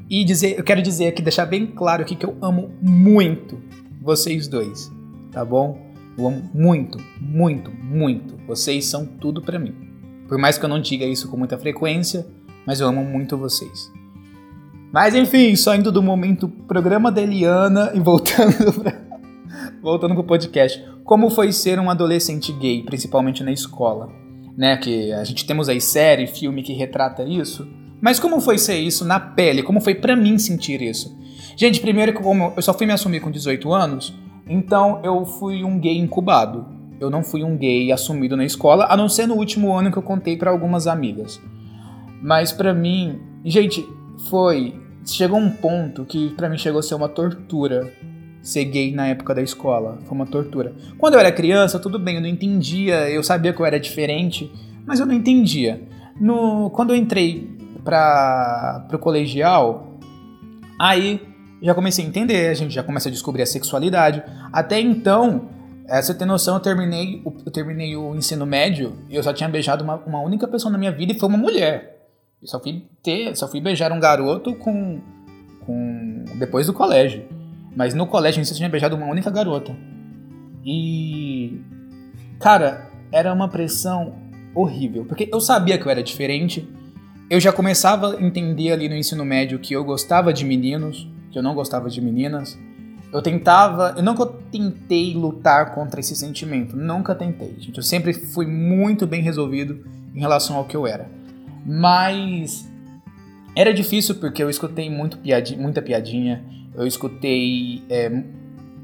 E 0.10 0.24
dizer, 0.24 0.58
eu 0.58 0.64
quero 0.64 0.82
dizer 0.82 1.08
aqui, 1.08 1.22
deixar 1.22 1.46
bem 1.46 1.68
claro 1.68 2.02
aqui 2.02 2.16
que 2.16 2.26
eu 2.26 2.36
amo 2.42 2.72
muito 2.82 3.60
vocês 4.04 4.48
dois, 4.48 4.92
tá 5.32 5.44
bom? 5.46 5.92
Eu 6.18 6.28
amo 6.28 6.50
muito, 6.54 6.98
muito, 7.20 7.72
muito. 7.72 8.36
Vocês 8.46 8.86
são 8.86 9.06
tudo 9.06 9.42
para 9.42 9.58
mim. 9.58 9.74
Por 10.28 10.38
mais 10.38 10.58
que 10.58 10.66
eu 10.66 10.70
não 10.70 10.80
diga 10.80 11.06
isso 11.06 11.30
com 11.30 11.38
muita 11.38 11.58
frequência, 11.58 12.28
mas 12.68 12.80
eu 12.80 12.88
amo 12.88 13.04
muito 13.04 13.38
vocês. 13.38 13.92
Mas 14.92 15.16
enfim, 15.16 15.56
saindo 15.56 15.92
do 15.92 16.04
momento 16.04 16.48
programa 16.48 17.12
da 17.12 17.22
Eliana 17.22 17.92
e 17.96 18.00
voltando 18.00 18.74
pra, 18.80 19.02
voltando 19.82 20.14
pro 20.14 20.24
podcast. 20.24 20.84
Como 21.04 21.30
foi 21.30 21.52
ser 21.52 21.80
um 21.80 21.90
adolescente 21.90 22.52
gay, 22.54 22.84
principalmente 22.84 23.44
na 23.44 23.52
escola? 23.52 24.24
né? 24.58 24.78
Que 24.78 25.12
a 25.12 25.24
gente 25.24 25.46
temos 25.46 25.70
aí 25.70 25.82
série, 25.82 26.28
filme 26.28 26.64
que 26.64 26.74
retrata 26.74 27.24
isso. 27.24 27.68
Mas 28.04 28.20
como 28.20 28.42
foi 28.42 28.58
ser 28.58 28.76
isso 28.76 29.06
na 29.06 29.18
pele? 29.18 29.64
Como 29.64 29.80
foi 29.80 29.96
para 29.96 30.14
mim 30.14 30.38
sentir 30.38 30.82
isso? 30.82 31.18
Gente, 31.56 31.80
primeiro 31.80 32.12
como 32.12 32.52
eu 32.54 32.62
só 32.62 32.74
fui 32.74 32.86
me 32.86 32.92
assumir 32.92 33.22
com 33.22 33.32
18 33.32 33.74
anos, 33.74 34.14
então 34.46 35.00
eu 35.06 35.26
fui 35.26 35.64
um 35.64 35.80
gay 35.80 35.98
incubado. 35.98 36.66
Eu 37.00 37.10
não 37.10 37.24
fui 37.24 37.46
um 37.46 37.56
gay 37.56 37.94
assumido 37.94 38.36
na 38.36 38.44
escola, 38.44 38.88
a 38.90 38.98
não 38.98 39.08
ser 39.08 39.26
no 39.26 39.36
último 39.36 39.74
ano 39.74 39.90
que 39.90 39.98
eu 39.98 40.04
contei 40.04 40.36
para 40.36 40.52
algumas 40.52 40.86
amigas. 40.86 41.40
Mas 42.22 42.52
para 42.52 42.74
mim, 42.74 43.22
gente, 43.46 43.88
foi 44.30 44.78
chegou 45.06 45.40
um 45.40 45.50
ponto 45.50 46.04
que 46.04 46.32
para 46.32 46.50
mim 46.50 46.58
chegou 46.58 46.80
a 46.80 46.84
ser 46.84 46.96
uma 46.96 47.08
tortura 47.08 47.90
ser 48.42 48.66
gay 48.66 48.92
na 48.92 49.08
época 49.08 49.34
da 49.34 49.42
escola. 49.42 50.00
Foi 50.04 50.14
uma 50.14 50.26
tortura. 50.26 50.76
Quando 50.98 51.14
eu 51.14 51.22
era 51.22 51.32
criança, 51.32 51.80
tudo 51.80 51.98
bem, 51.98 52.16
eu 52.16 52.22
não 52.22 52.28
entendia, 52.28 53.10
eu 53.10 53.24
sabia 53.24 53.54
que 53.54 53.62
eu 53.62 53.66
era 53.66 53.80
diferente, 53.80 54.52
mas 54.86 55.00
eu 55.00 55.06
não 55.06 55.14
entendia. 55.14 55.82
No, 56.20 56.70
quando 56.70 56.90
eu 56.90 56.98
entrei 56.98 57.63
para 57.84 58.88
o 58.94 58.98
colegial, 58.98 59.98
aí 60.80 61.22
já 61.62 61.74
comecei 61.74 62.04
a 62.04 62.08
entender, 62.08 62.50
a 62.50 62.54
gente 62.54 62.74
já 62.74 62.84
começa 62.84 63.10
a 63.10 63.12
descobrir 63.12 63.42
a 63.42 63.46
sexualidade. 63.46 64.22
Até 64.52 64.80
então, 64.80 65.50
é, 65.88 66.02
você 66.02 66.14
tem 66.14 66.28
noção, 66.28 66.56
eu 66.56 66.60
terminei, 66.60 67.22
eu 67.26 67.52
terminei 67.52 67.96
o 67.96 68.16
ensino 68.16 68.46
médio 68.46 68.98
e 69.10 69.16
eu 69.16 69.24
só 69.24 69.34
tinha 69.34 69.48
beijado 69.48 69.84
uma, 69.84 69.96
uma 69.96 70.20
única 70.20 70.48
pessoa 70.48 70.72
na 70.72 70.78
minha 70.78 70.92
vida 70.92 71.14
e 71.14 71.20
foi 71.20 71.30
uma 71.30 71.38
mulher. 71.38 72.08
Eu 72.42 72.48
só 72.48 72.60
fui 72.60 72.86
ter, 73.02 73.36
só 73.38 73.48
fui 73.48 73.62
beijar 73.62 73.92
um 73.94 74.00
garoto 74.00 74.54
com, 74.56 75.00
com 75.66 76.26
depois 76.38 76.68
do 76.68 76.74
colégio. 76.74 77.26
Mas 77.76 77.94
no 77.94 78.06
colégio 78.06 78.42
eu 78.42 78.46
tinha 78.46 78.70
beijado 78.70 78.96
uma 78.96 79.08
única 79.08 79.32
garota. 79.32 79.74
E. 80.66 81.62
Cara, 82.40 82.90
era 83.12 83.34
uma 83.34 83.48
pressão 83.48 84.14
horrível. 84.54 85.06
Porque 85.06 85.30
eu 85.32 85.40
sabia 85.40 85.78
que 85.78 85.86
eu 85.86 85.92
era 85.92 86.04
diferente. 86.04 86.68
Eu 87.30 87.40
já 87.40 87.52
começava 87.52 88.16
a 88.16 88.22
entender 88.22 88.72
ali 88.72 88.90
no 88.90 88.96
ensino 88.96 89.24
médio 89.24 89.60
que 89.60 89.74
eu 89.74 89.84
gostava 89.84 90.34
de 90.34 90.46
meninos, 90.46 91.08
que 91.32 91.38
eu 91.40 91.44
não 91.44 91.56
gostava 91.56 91.90
de 91.90 92.02
meninas. 92.02 92.58
eu 93.12 93.22
tentava, 93.22 93.94
eu 93.96 94.04
nunca 94.04 94.26
tentei 94.26 95.14
lutar 95.14 95.74
contra 95.74 96.00
esse 96.00 96.16
sentimento, 96.16 96.76
nunca 96.76 97.14
tentei, 97.14 97.56
gente. 97.60 97.78
Eu 97.78 97.84
sempre 97.84 98.14
fui 98.14 98.46
muito 98.46 99.06
bem 99.06 99.22
resolvido 99.22 99.86
em 100.16 100.20
relação 100.20 100.56
ao 100.58 100.66
que 100.66 100.76
eu 100.76 100.86
era. 100.88 101.10
Mas 101.66 102.70
era 103.56 103.74
difícil 103.74 104.16
porque 104.16 104.42
eu 104.42 104.50
escutei 104.50 104.90
muito 104.90 105.18
piadinha, 105.18 105.62
muita 105.62 105.82
piadinha, 105.82 106.44
eu 106.76 106.88
escutei 106.88 107.84
é, 107.90 108.12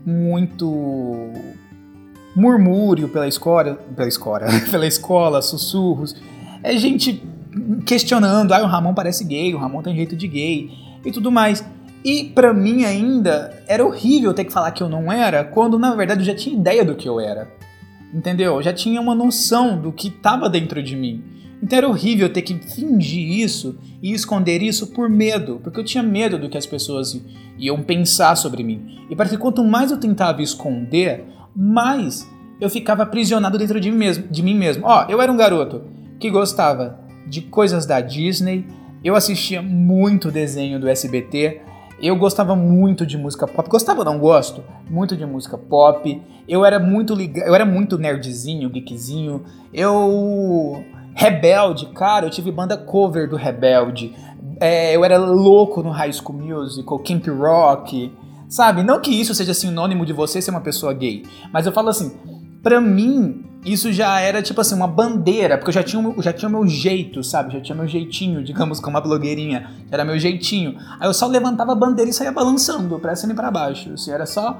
muito 0.05 1.33
murmúrio 2.35 3.09
pela 3.09 3.27
escola, 3.27 3.75
pela 3.95 4.07
escola, 4.07 4.45
pela 4.69 4.87
escola, 4.87 5.41
sussurros. 5.41 6.15
É 6.63 6.77
gente 6.77 7.23
questionando, 7.85 8.51
ah, 8.53 8.63
o 8.63 8.67
Ramon 8.67 8.93
parece 8.93 9.23
gay, 9.23 9.53
o 9.53 9.57
Ramon 9.57 9.81
tem 9.81 9.95
jeito 9.95 10.15
de 10.15 10.27
gay 10.27 10.69
e 11.03 11.11
tudo 11.11 11.31
mais. 11.31 11.65
E 12.03 12.25
para 12.25 12.53
mim 12.53 12.85
ainda 12.85 13.63
era 13.67 13.85
horrível 13.85 14.33
ter 14.33 14.45
que 14.45 14.53
falar 14.53 14.71
que 14.71 14.81
eu 14.81 14.89
não 14.89 15.11
era, 15.11 15.43
quando 15.43 15.77
na 15.77 15.93
verdade 15.95 16.21
eu 16.21 16.25
já 16.25 16.35
tinha 16.35 16.55
ideia 16.55 16.85
do 16.85 16.95
que 16.95 17.07
eu 17.07 17.19
era. 17.19 17.51
Entendeu? 18.13 18.55
Eu 18.55 18.63
já 18.63 18.73
tinha 18.73 18.99
uma 18.99 19.13
noção 19.13 19.79
do 19.79 19.91
que 19.91 20.07
estava 20.07 20.49
dentro 20.49 20.81
de 20.81 20.95
mim. 20.95 21.23
Então 21.61 21.77
era 21.77 21.89
horrível 21.89 22.31
ter 22.31 22.41
que 22.41 22.55
fingir 22.55 23.39
isso 23.41 23.77
e 24.01 24.13
esconder 24.13 24.63
isso 24.63 24.87
por 24.87 25.09
medo, 25.09 25.59
porque 25.61 25.79
eu 25.79 25.83
tinha 25.83 26.01
medo 26.01 26.39
do 26.39 26.47
que 26.47 26.57
as 26.57 26.65
pessoas 26.65 27.21
iam 27.57 27.81
pensar 27.83 28.35
sobre 28.35 28.63
mim. 28.63 28.99
E 29.09 29.15
parece 29.15 29.35
que 29.35 29.41
quanto 29.41 29.63
mais 29.63 29.91
eu 29.91 29.97
tentava 29.97 30.41
esconder, 30.41 31.25
mais 31.53 32.25
eu 32.61 32.69
ficava 32.69 33.03
aprisionado 33.03 33.57
dentro 33.57 33.79
de 33.79 33.91
mim 33.91 33.97
mesmo. 33.97 34.27
De 34.29 34.41
mim 34.41 34.55
mesmo. 34.55 34.85
Ó, 34.85 35.05
eu 35.09 35.21
era 35.21 35.31
um 35.31 35.37
garoto 35.37 35.83
que 36.17 36.29
gostava 36.29 37.08
de 37.29 37.41
coisas 37.41 37.85
da 37.85 38.01
Disney, 38.01 38.65
eu 39.03 39.15
assistia 39.15 39.61
muito 39.61 40.31
desenho 40.31 40.79
do 40.79 40.89
SBT, 40.89 41.61
eu 42.01 42.15
gostava 42.15 42.55
muito 42.55 43.05
de 43.05 43.17
música 43.17 43.45
pop. 43.45 43.69
Gostava, 43.69 44.03
não 44.03 44.17
gosto? 44.17 44.63
Muito 44.89 45.15
de 45.17 45.25
música 45.25 45.57
pop. 45.57 46.21
Eu 46.47 46.65
era 46.65 46.79
muito 46.79 47.13
ligado, 47.13 47.47
eu 47.47 47.53
era 47.53 47.65
muito 47.65 47.97
nerdzinho, 47.97 48.69
geekzinho. 48.69 49.43
Eu 49.73 50.83
Rebelde, 51.13 51.87
cara, 51.87 52.25
eu 52.25 52.29
tive 52.29 52.51
banda 52.51 52.77
cover 52.77 53.29
do 53.29 53.35
Rebelde. 53.35 54.15
É, 54.59 54.95
eu 54.95 55.03
era 55.03 55.17
louco 55.17 55.83
no 55.83 55.89
High 55.89 56.13
School 56.13 56.39
Musical, 56.39 56.99
Camp 56.99 57.27
Rock, 57.27 58.11
sabe? 58.47 58.83
Não 58.83 59.01
que 59.01 59.11
isso 59.11 59.35
seja 59.35 59.53
sinônimo 59.53 60.05
de 60.05 60.13
você 60.13 60.41
ser 60.41 60.51
uma 60.51 60.61
pessoa 60.61 60.93
gay, 60.93 61.23
mas 61.51 61.65
eu 61.65 61.71
falo 61.73 61.89
assim, 61.89 62.13
pra 62.63 62.79
mim, 62.79 63.43
isso 63.65 63.91
já 63.91 64.19
era 64.19 64.41
tipo 64.41 64.61
assim, 64.61 64.75
uma 64.75 64.87
bandeira, 64.87 65.57
porque 65.57 65.69
eu 65.69 65.73
já 65.73 65.83
tinha, 65.83 66.01
já 66.19 66.31
tinha 66.31 66.47
meu 66.47 66.65
jeito, 66.65 67.23
sabe? 67.23 67.53
Já 67.53 67.61
tinha 67.61 67.75
meu 67.75 67.87
jeitinho, 67.87 68.43
digamos, 68.43 68.79
como 68.79 68.95
uma 68.95 69.01
blogueirinha. 69.01 69.69
Era 69.91 70.05
meu 70.05 70.17
jeitinho. 70.17 70.77
Aí 70.99 71.07
eu 71.07 71.13
só 71.13 71.27
levantava 71.27 71.73
a 71.73 71.75
bandeira 71.75 72.09
e 72.09 72.13
saía 72.13 72.31
balançando 72.31 72.97
pra 72.99 73.15
cima 73.15 73.33
e 73.33 73.35
pra 73.35 73.51
baixo. 73.51 73.93
Assim, 73.93 74.11
era 74.11 74.25
só 74.25 74.57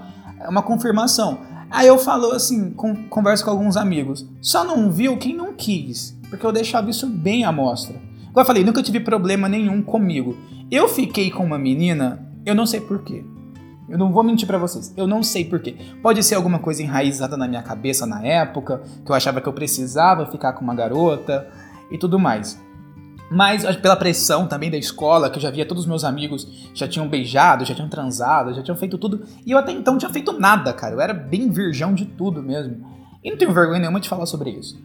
uma 0.47 0.61
confirmação. 0.61 1.39
Aí 1.71 1.87
eu 1.87 1.97
falo 1.97 2.31
assim, 2.31 2.71
com, 2.71 3.07
converso 3.07 3.45
com 3.45 3.51
alguns 3.51 3.77
amigos. 3.77 4.25
Só 4.41 4.63
não 4.63 4.91
viu 4.91 5.17
quem 5.17 5.35
não 5.35 5.53
quis. 5.53 6.17
Porque 6.29 6.45
eu 6.45 6.51
deixava 6.51 6.89
isso 6.89 7.07
bem 7.07 7.45
à 7.45 7.51
mostra. 7.51 7.95
Como 8.27 8.39
eu 8.39 8.45
falei, 8.45 8.63
nunca 8.63 8.83
tive 8.83 8.99
problema 8.99 9.47
nenhum 9.47 9.81
comigo. 9.81 10.37
Eu 10.69 10.87
fiquei 10.87 11.31
com 11.31 11.43
uma 11.43 11.57
menina, 11.57 12.27
eu 12.45 12.53
não 12.53 12.65
sei 12.65 12.81
porquê. 12.81 13.23
Eu 13.89 13.97
não 13.97 14.11
vou 14.11 14.23
mentir 14.23 14.47
para 14.47 14.57
vocês. 14.57 14.93
Eu 14.95 15.07
não 15.07 15.23
sei 15.23 15.43
porquê. 15.43 15.75
Pode 16.01 16.23
ser 16.23 16.35
alguma 16.35 16.59
coisa 16.59 16.83
enraizada 16.83 17.35
na 17.35 17.47
minha 17.47 17.63
cabeça 17.63 18.05
na 18.05 18.23
época, 18.23 18.81
que 19.03 19.11
eu 19.11 19.15
achava 19.15 19.41
que 19.41 19.47
eu 19.47 19.53
precisava 19.53 20.25
ficar 20.27 20.53
com 20.53 20.63
uma 20.63 20.75
garota 20.75 21.47
e 21.91 21.97
tudo 21.97 22.19
mais. 22.19 22.61
Mas 23.31 23.63
pela 23.77 23.95
pressão 23.95 24.47
também 24.47 24.71
da 24.71 24.77
escola, 24.77 25.29
que 25.29 25.37
eu 25.37 25.41
já 25.41 25.51
via 25.51 25.65
todos 25.65 25.83
os 25.83 25.89
meus 25.89 26.03
amigos 26.03 26.71
já 26.73 26.87
tinham 26.87 27.07
beijado, 27.07 27.63
já 27.63 27.75
tinham 27.75 27.89
transado, 27.89 28.53
já 28.53 28.63
tinham 28.63 28.77
feito 28.77 28.97
tudo. 28.97 29.23
E 29.45 29.51
eu 29.51 29.57
até 29.57 29.71
então 29.71 29.93
não 29.93 29.99
tinha 29.99 30.11
feito 30.11 30.33
nada, 30.33 30.73
cara. 30.73 30.95
Eu 30.95 31.01
era 31.01 31.13
bem 31.13 31.49
virgão 31.49 31.93
de 31.93 32.05
tudo 32.05 32.41
mesmo. 32.41 32.85
E 33.23 33.29
não 33.29 33.37
tenho 33.37 33.53
vergonha 33.53 33.79
nenhuma 33.79 33.99
de 33.99 34.09
falar 34.09 34.25
sobre 34.25 34.51
isso. 34.51 34.81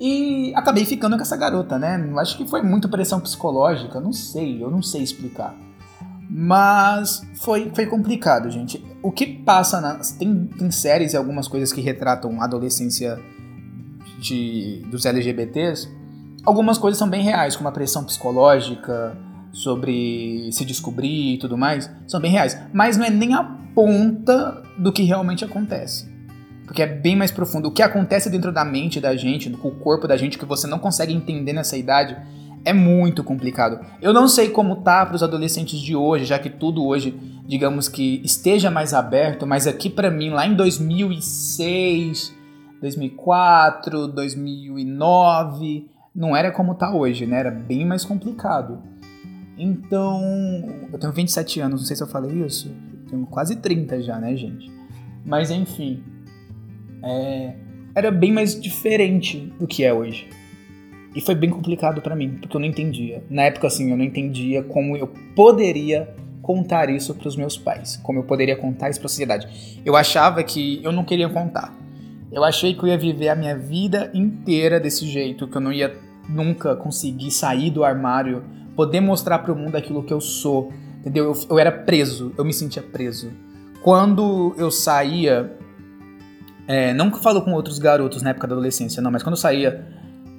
E 0.00 0.52
acabei 0.54 0.84
ficando 0.84 1.16
com 1.16 1.22
essa 1.22 1.36
garota, 1.36 1.78
né? 1.78 2.12
Acho 2.18 2.36
que 2.36 2.46
foi 2.46 2.62
muito 2.62 2.88
pressão 2.88 3.20
psicológica, 3.20 4.00
não 4.00 4.12
sei, 4.12 4.62
eu 4.62 4.70
não 4.70 4.82
sei 4.82 5.02
explicar. 5.02 5.54
Mas 6.34 7.22
foi, 7.34 7.70
foi 7.74 7.84
complicado, 7.84 8.50
gente. 8.50 8.82
O 9.02 9.12
que 9.12 9.26
passa. 9.26 10.00
Tem, 10.18 10.46
tem 10.46 10.70
séries 10.70 11.12
e 11.12 11.16
algumas 11.16 11.46
coisas 11.46 11.70
que 11.74 11.82
retratam 11.82 12.40
a 12.40 12.44
adolescência 12.44 13.20
de, 14.18 14.82
dos 14.90 15.04
LGBTs. 15.04 15.90
Algumas 16.42 16.78
coisas 16.78 16.98
são 16.98 17.08
bem 17.08 17.22
reais, 17.22 17.54
como 17.54 17.68
a 17.68 17.72
pressão 17.72 18.02
psicológica 18.02 19.14
sobre 19.52 20.50
se 20.52 20.64
descobrir 20.64 21.34
e 21.34 21.38
tudo 21.38 21.58
mais, 21.58 21.90
são 22.08 22.18
bem 22.18 22.30
reais. 22.30 22.58
Mas 22.72 22.96
não 22.96 23.04
é 23.04 23.10
nem 23.10 23.34
a 23.34 23.44
ponta 23.74 24.62
do 24.78 24.90
que 24.90 25.02
realmente 25.02 25.44
acontece. 25.44 26.10
Porque 26.64 26.82
é 26.82 26.86
bem 26.86 27.14
mais 27.14 27.30
profundo. 27.30 27.68
O 27.68 27.72
que 27.72 27.82
acontece 27.82 28.30
dentro 28.30 28.50
da 28.50 28.64
mente 28.64 28.98
da 28.98 29.14
gente, 29.14 29.50
com 29.50 29.68
o 29.68 29.74
corpo 29.74 30.08
da 30.08 30.16
gente, 30.16 30.38
que 30.38 30.46
você 30.46 30.66
não 30.66 30.78
consegue 30.78 31.12
entender 31.12 31.52
nessa 31.52 31.76
idade, 31.76 32.16
é 32.64 32.72
muito 32.72 33.24
complicado. 33.24 33.84
Eu 34.00 34.12
não 34.12 34.28
sei 34.28 34.48
como 34.48 34.76
tá 34.76 35.04
para 35.04 35.16
os 35.16 35.22
adolescentes 35.22 35.80
de 35.80 35.96
hoje, 35.96 36.24
já 36.24 36.38
que 36.38 36.48
tudo 36.48 36.84
hoje, 36.84 37.14
digamos 37.46 37.88
que 37.88 38.20
esteja 38.24 38.70
mais 38.70 38.94
aberto, 38.94 39.46
mas 39.46 39.66
aqui 39.66 39.90
para 39.90 40.10
mim 40.10 40.30
lá 40.30 40.46
em 40.46 40.54
2006, 40.54 42.34
2004, 42.80 44.08
2009, 44.08 45.88
não 46.14 46.36
era 46.36 46.52
como 46.52 46.74
tá 46.74 46.94
hoje, 46.94 47.26
né? 47.26 47.38
Era 47.38 47.50
bem 47.50 47.84
mais 47.84 48.04
complicado. 48.04 48.82
Então, 49.56 50.20
eu 50.92 50.98
tenho 50.98 51.12
27 51.12 51.60
anos, 51.60 51.80
não 51.80 51.86
sei 51.86 51.96
se 51.96 52.02
eu 52.02 52.08
falei 52.08 52.44
isso. 52.44 52.68
Eu 52.68 53.10
tenho 53.10 53.26
quase 53.26 53.56
30 53.56 54.02
já, 54.02 54.18
né, 54.18 54.36
gente? 54.36 54.70
Mas 55.24 55.50
enfim, 55.50 56.02
é, 57.02 57.54
era 57.94 58.10
bem 58.10 58.32
mais 58.32 58.60
diferente 58.60 59.52
do 59.58 59.66
que 59.66 59.84
é 59.84 59.92
hoje. 59.92 60.28
E 61.14 61.20
foi 61.20 61.34
bem 61.34 61.50
complicado 61.50 62.00
para 62.00 62.16
mim, 62.16 62.38
porque 62.40 62.56
eu 62.56 62.60
não 62.60 62.66
entendia. 62.66 63.22
Na 63.28 63.42
época, 63.42 63.66
assim, 63.66 63.90
eu 63.90 63.96
não 63.96 64.04
entendia 64.04 64.62
como 64.62 64.96
eu 64.96 65.06
poderia 65.36 66.14
contar 66.40 66.90
isso 66.90 67.14
para 67.14 67.28
os 67.28 67.36
meus 67.36 67.56
pais, 67.56 67.98
como 68.02 68.18
eu 68.18 68.24
poderia 68.24 68.56
contar 68.56 68.90
isso 68.90 68.98
para 68.98 69.06
a 69.06 69.10
sociedade. 69.10 69.80
Eu 69.84 69.94
achava 69.94 70.42
que 70.42 70.80
eu 70.82 70.90
não 70.90 71.04
queria 71.04 71.28
contar. 71.28 71.72
Eu 72.30 72.42
achei 72.42 72.74
que 72.74 72.82
eu 72.82 72.88
ia 72.88 72.98
viver 72.98 73.28
a 73.28 73.36
minha 73.36 73.56
vida 73.56 74.10
inteira 74.14 74.80
desse 74.80 75.06
jeito, 75.06 75.46
que 75.46 75.56
eu 75.56 75.60
não 75.60 75.72
ia 75.72 75.94
nunca 76.28 76.74
conseguir 76.74 77.30
sair 77.30 77.70
do 77.70 77.84
armário, 77.84 78.42
poder 78.74 79.00
mostrar 79.00 79.38
para 79.40 79.52
o 79.52 79.56
mundo 79.56 79.76
aquilo 79.76 80.02
que 80.02 80.12
eu 80.12 80.20
sou, 80.20 80.72
entendeu? 81.00 81.26
Eu, 81.26 81.38
eu 81.50 81.58
era 81.58 81.70
preso, 81.70 82.32
eu 82.38 82.44
me 82.44 82.52
sentia 82.52 82.82
preso. 82.82 83.30
Quando 83.82 84.54
eu 84.56 84.70
saía, 84.70 85.52
é, 86.66 86.94
não 86.94 87.10
que 87.10 87.18
falo 87.18 87.42
com 87.42 87.52
outros 87.52 87.78
garotos 87.78 88.22
na 88.22 88.30
época 88.30 88.46
da 88.46 88.54
adolescência, 88.54 89.02
não, 89.02 89.10
mas 89.10 89.22
quando 89.22 89.34
eu 89.34 89.40
saía 89.40 89.84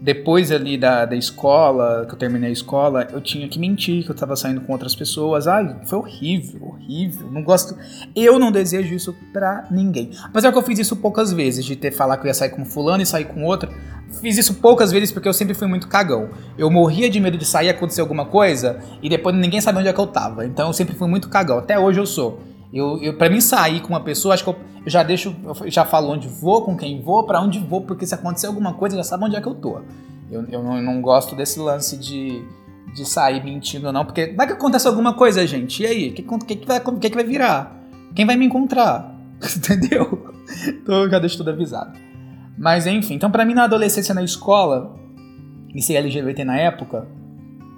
depois 0.03 0.51
ali 0.51 0.77
da, 0.77 1.05
da 1.05 1.15
escola, 1.15 2.05
que 2.05 2.13
eu 2.13 2.19
terminei 2.19 2.49
a 2.49 2.51
escola, 2.51 3.07
eu 3.13 3.21
tinha 3.21 3.47
que 3.47 3.57
mentir 3.57 4.03
que 4.03 4.11
eu 4.11 4.15
tava 4.15 4.35
saindo 4.35 4.59
com 4.59 4.73
outras 4.73 4.93
pessoas. 4.93 5.47
Ai, 5.47 5.77
foi 5.85 5.97
horrível, 5.97 6.61
horrível. 6.61 7.31
Não 7.31 7.41
gosto. 7.41 7.77
Eu 8.13 8.37
não 8.37 8.51
desejo 8.51 8.93
isso 8.93 9.15
pra 9.31 9.65
ninguém. 9.71 10.11
Apesar 10.21 10.51
que 10.51 10.57
eu 10.57 10.61
fiz 10.61 10.77
isso 10.77 10.97
poucas 10.97 11.31
vezes, 11.31 11.63
de 11.63 11.77
ter 11.77 11.91
falar 11.91 12.17
que 12.17 12.23
eu 12.23 12.27
ia 12.27 12.33
sair 12.33 12.49
com 12.49 12.65
fulano 12.65 13.01
e 13.01 13.05
sair 13.05 13.23
com 13.23 13.45
outra. 13.45 13.71
Fiz 14.19 14.37
isso 14.37 14.55
poucas 14.55 14.91
vezes 14.91 15.09
porque 15.09 15.27
eu 15.27 15.33
sempre 15.33 15.53
fui 15.53 15.69
muito 15.69 15.87
cagão. 15.87 16.31
Eu 16.57 16.69
morria 16.69 17.09
de 17.09 17.21
medo 17.21 17.37
de 17.37 17.45
sair 17.45 17.67
e 17.67 17.69
acontecer 17.69 18.01
alguma 18.01 18.25
coisa 18.25 18.81
e 19.01 19.07
depois 19.07 19.33
ninguém 19.33 19.61
sabia 19.61 19.79
onde 19.79 19.87
é 19.87 19.93
que 19.93 19.99
eu 20.01 20.07
tava. 20.07 20.45
Então 20.45 20.67
eu 20.67 20.73
sempre 20.73 20.95
fui 20.95 21.07
muito 21.07 21.29
cagão. 21.29 21.59
Até 21.59 21.79
hoje 21.79 22.01
eu 22.01 22.05
sou. 22.05 22.41
Eu, 22.73 22.97
eu, 23.03 23.13
pra 23.15 23.29
mim 23.29 23.39
sair 23.39 23.81
com 23.81 23.89
uma 23.89 23.99
pessoa, 23.99 24.33
acho 24.33 24.43
que 24.43 24.49
eu, 24.49 24.55
eu 24.83 24.89
já 24.89 25.03
deixo, 25.03 25.35
eu 25.45 25.69
já 25.69 25.85
falo 25.85 26.09
onde 26.11 26.27
vou, 26.27 26.63
com 26.63 26.75
quem 26.75 26.99
vou, 27.01 27.23
para 27.23 27.39
onde 27.39 27.59
vou, 27.59 27.81
porque 27.81 28.05
se 28.05 28.15
acontecer 28.15 28.47
alguma 28.47 28.73
coisa, 28.73 28.97
já 28.97 29.03
sabe 29.03 29.25
onde 29.25 29.35
é 29.35 29.41
que 29.41 29.47
eu 29.47 29.53
tô. 29.53 29.79
Eu, 30.31 30.43
eu 30.49 30.63
não, 30.63 30.81
não 30.81 30.99
gosto 30.99 31.35
desse 31.35 31.59
lance 31.59 31.95
de, 31.95 32.43
de 32.95 33.05
sair 33.05 33.43
mentindo, 33.43 33.91
não, 33.91 34.03
porque 34.03 34.33
vai 34.35 34.47
que 34.47 34.53
acontece 34.53 34.87
alguma 34.87 35.13
coisa, 35.13 35.45
gente. 35.45 35.83
E 35.83 35.85
aí? 35.85 36.09
O 36.09 36.13
que, 36.13 36.23
que, 36.23 36.55
que, 36.55 36.67
vai, 36.67 36.79
que, 36.79 37.09
que 37.11 37.15
vai 37.15 37.23
virar? 37.23 37.79
Quem 38.15 38.25
vai 38.25 38.35
me 38.35 38.45
encontrar? 38.45 39.15
Entendeu? 39.55 40.33
Então 40.67 41.03
eu 41.03 41.09
já 41.11 41.19
deixo 41.19 41.37
tudo 41.37 41.51
avisado. 41.51 41.95
Mas 42.57 42.87
enfim, 42.87 43.15
então 43.15 43.29
para 43.29 43.45
mim 43.45 43.53
na 43.53 43.65
adolescência 43.65 44.15
na 44.15 44.23
escola, 44.23 44.95
e 45.75 45.81
ser 45.81 45.95
LGBT 45.95 46.43
na 46.43 46.57
época, 46.57 47.07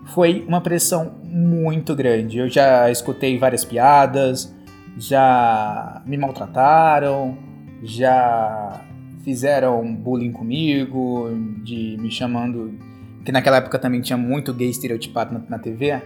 foi 0.06 0.46
uma 0.48 0.62
pressão 0.62 1.16
muito 1.24 1.94
grande. 1.94 2.38
Eu 2.38 2.48
já 2.48 2.90
escutei 2.90 3.38
várias 3.38 3.66
piadas, 3.66 4.55
já 4.98 6.02
me 6.06 6.18
maltrataram, 6.18 7.38
já 7.84 8.82
fizeram 9.24 9.94
bullying 9.94 10.32
comigo, 10.32 11.30
de 11.64 11.98
me 12.00 12.10
chamando. 12.10 12.74
Que 13.24 13.32
naquela 13.32 13.58
época 13.58 13.80
também 13.80 14.02
tinha 14.02 14.18
muito 14.18 14.54
gay 14.54 14.70
estereotipado 14.70 15.34
na, 15.34 15.42
na 15.50 15.60
TV. 15.60 16.02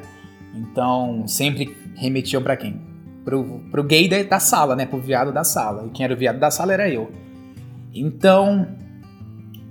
Então 0.55 1.27
sempre 1.27 1.75
remetiam 1.95 2.41
para 2.41 2.57
quem? 2.57 2.81
Pro, 3.23 3.61
pro 3.69 3.83
gay 3.83 4.07
da, 4.07 4.23
da, 4.23 4.39
sala, 4.39 4.75
né? 4.75 4.85
Pro 4.85 4.99
viado 4.99 5.31
da 5.31 5.43
sala. 5.43 5.85
E 5.85 5.89
quem 5.91 6.03
era 6.03 6.13
o 6.13 6.17
viado 6.17 6.39
da 6.39 6.49
sala 6.49 6.73
era 6.73 6.89
eu. 6.89 7.11
Então 7.93 8.67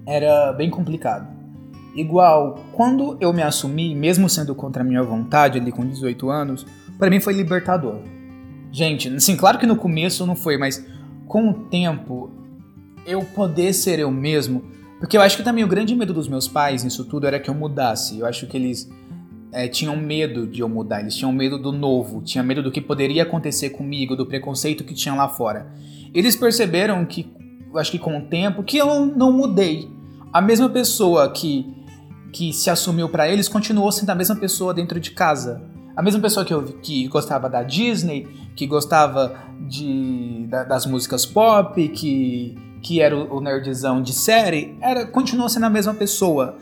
era 0.06 0.52
bem 0.52 0.70
complicado. 0.70 1.37
Igual, 1.96 2.60
quando 2.72 3.16
eu 3.20 3.32
me 3.32 3.42
assumi, 3.42 3.94
mesmo 3.94 4.28
sendo 4.28 4.54
contra 4.54 4.82
a 4.82 4.87
minha 4.87 5.02
vontade, 5.02 5.58
ali 5.58 5.72
com 5.72 5.84
18 5.84 6.30
anos, 6.30 6.66
para 6.96 7.10
mim 7.10 7.18
foi 7.18 7.32
libertador 7.32 8.00
Gente, 8.70 9.08
assim, 9.08 9.37
claro 9.37 9.58
que 9.58 9.66
no 9.66 9.76
começo 9.76 10.26
não 10.26 10.37
foi, 10.37 10.56
mas 10.58 10.84
com 11.26 11.50
o 11.50 11.54
tempo, 11.54 12.30
eu 13.06 13.22
poder 13.22 13.72
ser 13.72 13.98
eu 13.98 14.10
mesmo. 14.10 14.62
Porque 14.98 15.16
eu 15.16 15.20
acho 15.20 15.37
que 15.37 15.42
também 15.42 15.64
o 15.64 15.68
grande 15.68 15.94
medo 15.94 16.12
dos 16.12 16.28
meus 16.28 16.48
pais 16.48 16.82
nisso 16.82 17.04
tudo 17.04 17.26
era 17.26 17.38
que 17.38 17.48
eu 17.48 17.54
mudasse. 17.54 18.18
Eu 18.18 18.26
acho 18.26 18.46
que 18.46 18.56
eles 18.56 18.90
é, 19.52 19.68
tinham 19.68 19.96
medo 19.96 20.46
de 20.46 20.60
eu 20.60 20.68
mudar, 20.68 21.00
eles 21.00 21.14
tinham 21.14 21.32
medo 21.32 21.58
do 21.58 21.72
novo, 21.72 22.20
tinham 22.22 22.44
medo 22.44 22.62
do 22.62 22.70
que 22.70 22.80
poderia 22.80 23.22
acontecer 23.22 23.70
comigo, 23.70 24.16
do 24.16 24.26
preconceito 24.26 24.84
que 24.84 24.94
tinha 24.94 25.14
lá 25.14 25.28
fora. 25.28 25.72
Eles 26.12 26.37
perceberam 26.37 27.04
que, 27.04 27.32
acho 27.76 27.90
que 27.90 27.98
com 27.98 28.18
o 28.18 28.22
tempo, 28.22 28.62
que 28.62 28.76
eu 28.76 29.06
não 29.06 29.32
mudei. 29.32 29.88
A 30.32 30.40
mesma 30.40 30.68
pessoa 30.68 31.30
que, 31.30 31.66
que 32.32 32.52
se 32.52 32.68
assumiu 32.68 33.08
para 33.08 33.28
eles 33.28 33.48
continuou 33.48 33.90
sendo 33.90 34.10
a 34.10 34.14
mesma 34.14 34.37
pessoa 34.37 34.75
dentro 34.75 35.00
de 35.00 35.12
casa. 35.12 35.62
A 35.99 36.02
mesma 36.02 36.21
pessoa 36.21 36.47
que, 36.47 36.55
eu, 36.55 36.62
que 36.62 37.09
gostava 37.09 37.50
da 37.50 37.64
Disney, 37.64 38.28
que 38.55 38.69
gostava 38.69 39.35
de, 39.67 40.47
da, 40.49 40.62
das 40.62 40.87
músicas 40.87 41.26
pop, 41.26 41.88
que, 41.88 42.57
que 42.81 43.00
era 43.00 43.17
o, 43.17 43.38
o 43.38 43.40
nerdzão 43.40 44.00
de 44.00 44.12
série, 44.12 44.78
era, 44.81 45.05
continuou 45.09 45.49
sendo 45.49 45.67
a 45.67 45.69
mesma 45.69 45.93
pessoa 45.93 46.57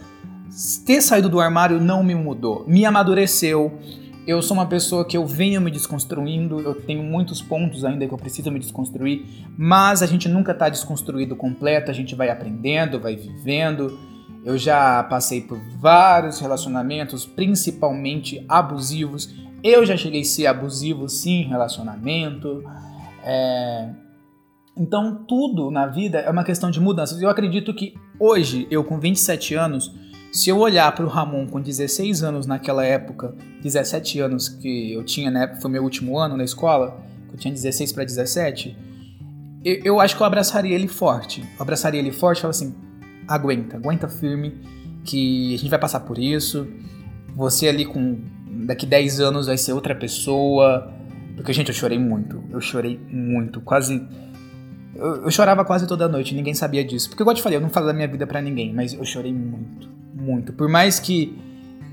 ter 0.86 1.02
saído 1.02 1.28
do 1.28 1.38
armário 1.38 1.78
não 1.78 2.02
me 2.02 2.14
mudou, 2.14 2.64
me 2.66 2.86
amadureceu. 2.86 3.78
Eu 4.26 4.40
sou 4.40 4.56
uma 4.56 4.64
pessoa 4.64 5.04
que 5.04 5.18
eu 5.18 5.26
venho 5.26 5.60
me 5.60 5.70
desconstruindo, 5.70 6.58
eu 6.60 6.74
tenho 6.74 7.02
muitos 7.02 7.42
pontos 7.42 7.84
ainda 7.84 8.06
que 8.06 8.14
eu 8.14 8.18
preciso 8.18 8.50
me 8.50 8.58
desconstruir, 8.58 9.26
mas 9.54 10.02
a 10.02 10.06
gente 10.06 10.30
nunca 10.30 10.52
está 10.52 10.70
desconstruído 10.70 11.36
completo, 11.36 11.90
a 11.90 11.94
gente 11.94 12.14
vai 12.14 12.30
aprendendo, 12.30 12.98
vai 12.98 13.14
vivendo. 13.14 14.15
Eu 14.46 14.56
já 14.56 15.02
passei 15.02 15.40
por 15.40 15.58
vários 15.80 16.38
relacionamentos, 16.38 17.26
principalmente 17.26 18.44
abusivos. 18.48 19.34
Eu 19.60 19.84
já 19.84 19.96
cheguei 19.96 20.20
a 20.20 20.24
ser 20.24 20.46
abusivo, 20.46 21.08
sim, 21.08 21.40
em 21.40 21.48
relacionamento. 21.48 22.62
É... 23.24 23.90
Então, 24.76 25.24
tudo 25.26 25.68
na 25.68 25.88
vida 25.88 26.20
é 26.20 26.30
uma 26.30 26.44
questão 26.44 26.70
de 26.70 26.78
mudanças. 26.78 27.20
Eu 27.20 27.28
acredito 27.28 27.74
que 27.74 27.94
hoje, 28.20 28.68
eu 28.70 28.84
com 28.84 29.00
27 29.00 29.56
anos, 29.56 29.92
se 30.32 30.48
eu 30.48 30.58
olhar 30.58 30.94
para 30.94 31.04
o 31.04 31.08
Ramon 31.08 31.48
com 31.48 31.60
16 31.60 32.22
anos 32.22 32.46
naquela 32.46 32.84
época, 32.84 33.34
17 33.64 34.20
anos 34.20 34.48
que 34.48 34.92
eu 34.92 35.02
tinha 35.02 35.28
época, 35.42 35.60
foi 35.60 35.72
meu 35.72 35.82
último 35.82 36.16
ano 36.20 36.36
na 36.36 36.44
escola, 36.44 37.04
eu 37.32 37.36
tinha 37.36 37.52
16 37.52 37.90
para 37.90 38.04
17, 38.04 38.76
eu, 39.64 39.80
eu, 39.82 40.00
acho 40.00 40.14
que 40.14 40.22
eu 40.22 40.26
abraçaria 40.26 40.72
ele 40.72 40.86
forte. 40.86 41.40
Eu 41.40 41.62
abraçaria 41.62 41.98
ele 41.98 42.12
forte 42.12 42.38
e 42.38 42.42
falaria 42.42 42.68
assim: 42.68 42.85
aguenta, 43.28 43.76
aguenta 43.76 44.08
firme, 44.08 44.60
que 45.04 45.54
a 45.54 45.58
gente 45.58 45.70
vai 45.70 45.78
passar 45.78 46.00
por 46.00 46.18
isso. 46.18 46.66
Você 47.34 47.68
ali 47.68 47.84
com 47.84 48.18
daqui 48.66 48.86
10 48.86 49.20
anos 49.20 49.46
vai 49.46 49.58
ser 49.58 49.72
outra 49.72 49.94
pessoa. 49.94 50.92
Porque, 51.36 51.52
gente, 51.52 51.68
eu 51.68 51.74
chorei 51.74 51.98
muito. 51.98 52.42
Eu 52.50 52.60
chorei 52.60 52.98
muito. 53.10 53.60
Quase. 53.60 54.02
Eu, 54.94 55.24
eu 55.24 55.30
chorava 55.30 55.64
quase 55.64 55.86
toda 55.86 56.08
noite, 56.08 56.34
ninguém 56.34 56.54
sabia 56.54 56.84
disso. 56.84 57.08
Porque, 57.08 57.22
igual 57.22 57.32
eu 57.32 57.36
te 57.36 57.42
falei, 57.42 57.58
eu 57.58 57.62
não 57.62 57.68
falo 57.68 57.86
da 57.86 57.92
minha 57.92 58.08
vida 58.08 58.26
para 58.26 58.40
ninguém, 58.40 58.72
mas 58.72 58.94
eu 58.94 59.04
chorei 59.04 59.32
muito 59.32 59.96
muito. 60.16 60.52
Por 60.52 60.68
mais 60.68 60.98
que 60.98 61.38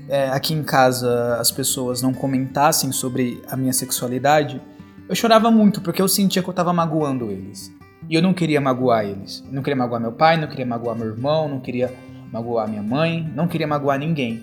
é, 0.08 0.28
aqui 0.30 0.54
em 0.54 0.62
casa 0.62 1.36
as 1.36 1.50
pessoas 1.50 2.02
não 2.02 2.12
comentassem 2.12 2.90
sobre 2.90 3.42
a 3.48 3.56
minha 3.56 3.72
sexualidade, 3.72 4.60
eu 5.08 5.14
chorava 5.14 5.50
muito 5.50 5.80
porque 5.80 6.00
eu 6.00 6.08
sentia 6.08 6.42
que 6.42 6.48
eu 6.48 6.54
tava 6.54 6.72
magoando 6.72 7.30
eles. 7.30 7.72
E 8.08 8.14
eu 8.14 8.22
não 8.22 8.34
queria 8.34 8.60
magoar 8.60 9.04
eles. 9.04 9.44
Não 9.50 9.62
queria 9.62 9.76
magoar 9.76 10.00
meu 10.00 10.12
pai, 10.12 10.36
não 10.36 10.48
queria 10.48 10.66
magoar 10.66 10.96
meu 10.96 11.06
irmão, 11.06 11.48
não 11.48 11.60
queria 11.60 11.92
magoar 12.30 12.68
minha 12.68 12.82
mãe, 12.82 13.30
não 13.34 13.46
queria 13.46 13.66
magoar 13.66 13.98
ninguém. 13.98 14.42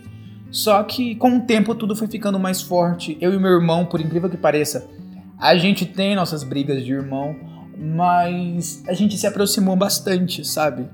Só 0.49 0.83
que 0.83 1.15
com 1.15 1.37
o 1.37 1.41
tempo 1.41 1.73
tudo 1.75 1.95
foi 1.95 2.07
ficando 2.07 2.39
mais 2.39 2.61
forte. 2.61 3.17
Eu 3.21 3.33
e 3.33 3.39
meu 3.39 3.51
irmão, 3.51 3.85
por 3.85 4.01
incrível 4.01 4.29
que 4.29 4.37
pareça, 4.37 4.89
a 5.37 5.55
gente 5.55 5.85
tem 5.85 6.15
nossas 6.15 6.43
brigas 6.43 6.83
de 6.83 6.91
irmão, 6.91 7.35
mas 7.77 8.83
a 8.87 8.93
gente 8.93 9.17
se 9.17 9.25
aproximou 9.25 9.75
bastante, 9.75 10.45
sabe? 10.45 10.87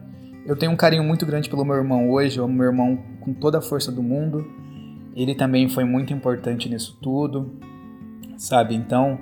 Eu 0.45 0.55
tenho 0.55 0.71
um 0.71 0.75
carinho 0.75 1.03
muito 1.03 1.25
grande 1.25 1.49
pelo 1.49 1.65
meu 1.65 1.75
irmão 1.75 2.09
hoje, 2.09 2.37
eu 2.37 2.45
amo 2.45 2.53
meu 2.53 2.67
irmão 2.67 2.97
com 3.19 3.33
toda 3.33 3.57
a 3.57 3.61
força 3.61 3.91
do 3.91 4.01
mundo. 4.01 4.47
Ele 5.15 5.35
também 5.35 5.67
foi 5.67 5.83
muito 5.83 6.13
importante 6.13 6.69
nisso 6.69 6.97
tudo, 7.01 7.59
sabe? 8.37 8.75
Então, 8.75 9.19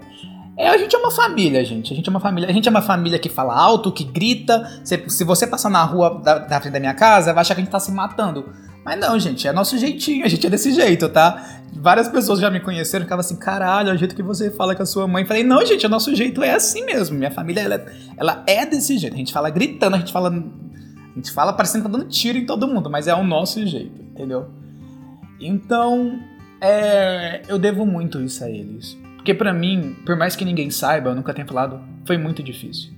é, 0.58 0.70
a 0.70 0.78
gente 0.78 0.96
é 0.96 1.00
uma 1.00 1.12
família, 1.12 1.64
gente. 1.66 1.92
A 1.92 1.96
gente 1.96 2.08
é 2.08 2.10
uma 2.10 2.20
família. 2.20 2.50
A 2.50 2.54
gente 2.54 2.68
é 2.68 2.72
uma 2.72 2.82
família 2.82 3.20
que 3.20 3.28
fala 3.28 3.54
alto, 3.54 3.92
que 3.92 4.04
grita. 4.04 4.82
Se, 4.84 5.04
se 5.10 5.24
você 5.24 5.46
passar 5.46 5.70
na 5.70 5.84
rua 5.84 6.22
da, 6.24 6.62
frente 6.62 6.74
da 6.74 6.80
minha 6.80 6.94
casa, 6.94 7.34
vai 7.34 7.42
achar 7.42 7.56
que 7.56 7.62
a 7.62 7.64
gente 7.64 7.72
tá 7.72 7.80
se 7.80 7.92
matando. 7.92 8.54
Mas 8.84 9.00
não, 9.00 9.18
gente, 9.20 9.48
é 9.48 9.52
nosso 9.52 9.78
jeitinho, 9.80 10.24
a 10.24 10.28
gente 10.28 10.46
é 10.46 10.50
desse 10.50 10.72
jeito, 10.72 11.10
tá? 11.10 11.44
Várias 11.74 12.08
pessoas 12.08 12.40
já 12.40 12.52
me 12.52 12.60
conheceram 12.60 13.04
ficavam 13.04 13.22
assim, 13.22 13.36
caralho, 13.36 13.90
é 13.90 13.94
o 13.94 13.98
jeito 13.98 14.16
que 14.16 14.22
você 14.22 14.52
fala 14.52 14.76
com 14.76 14.84
a 14.84 14.86
sua 14.86 15.08
mãe. 15.08 15.26
Falei, 15.26 15.44
não, 15.44 15.66
gente, 15.66 15.86
o 15.88 15.90
nosso 15.90 16.16
jeito 16.16 16.44
é 16.44 16.54
assim 16.54 16.86
mesmo. 16.86 17.18
Minha 17.18 17.32
família, 17.32 17.62
ela, 17.62 17.86
ela 18.16 18.44
é 18.46 18.64
desse 18.66 18.98
jeito. 18.98 19.16
A 19.16 19.18
gente 19.18 19.34
fala 19.34 19.50
gritando, 19.50 19.96
a 19.96 20.00
gente 20.00 20.14
fala 20.14 20.30
a 20.30 21.18
gente 21.18 21.32
fala 21.32 21.54
parecendo 21.54 21.86
que 21.86 21.92
tá 21.92 21.98
dando 21.98 22.10
tiro 22.10 22.38
em 22.38 22.46
todo 22.46 22.68
mundo, 22.68 22.90
mas 22.90 23.08
é 23.08 23.16
o 23.16 23.24
nosso 23.24 23.66
jeito, 23.66 24.02
entendeu? 24.02 24.50
Então, 25.40 26.20
é, 26.60 27.42
eu 27.48 27.58
devo 27.58 27.86
muito 27.86 28.22
isso 28.22 28.44
a 28.44 28.50
eles. 28.50 28.98
Porque 29.26 29.34
para 29.34 29.52
mim, 29.52 29.96
por 30.06 30.16
mais 30.16 30.36
que 30.36 30.46
ninguém 30.46 30.70
saiba, 30.70 31.10
eu 31.10 31.16
nunca 31.16 31.34
tenha 31.34 31.48
falado, 31.48 31.82
foi 32.06 32.16
muito 32.16 32.44
difícil. 32.44 32.92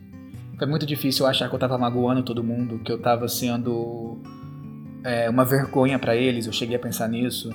Foi 0.58 0.68
muito 0.68 0.86
difícil 0.86 1.26
eu 1.26 1.30
achar 1.30 1.48
que 1.48 1.56
eu 1.56 1.60
tava 1.60 1.78
magoando 1.78 2.22
todo 2.22 2.44
mundo, 2.44 2.80
que 2.80 2.92
eu 2.92 3.00
tava 3.00 3.30
sendo 3.30 4.18
é, 5.06 5.30
uma 5.30 5.46
vergonha 5.46 5.98
para 5.98 6.18
eles, 6.18 6.46
eu 6.46 6.52
cheguei 6.52 6.76
a 6.76 6.80
pensar 6.80 7.08
nisso. 7.08 7.50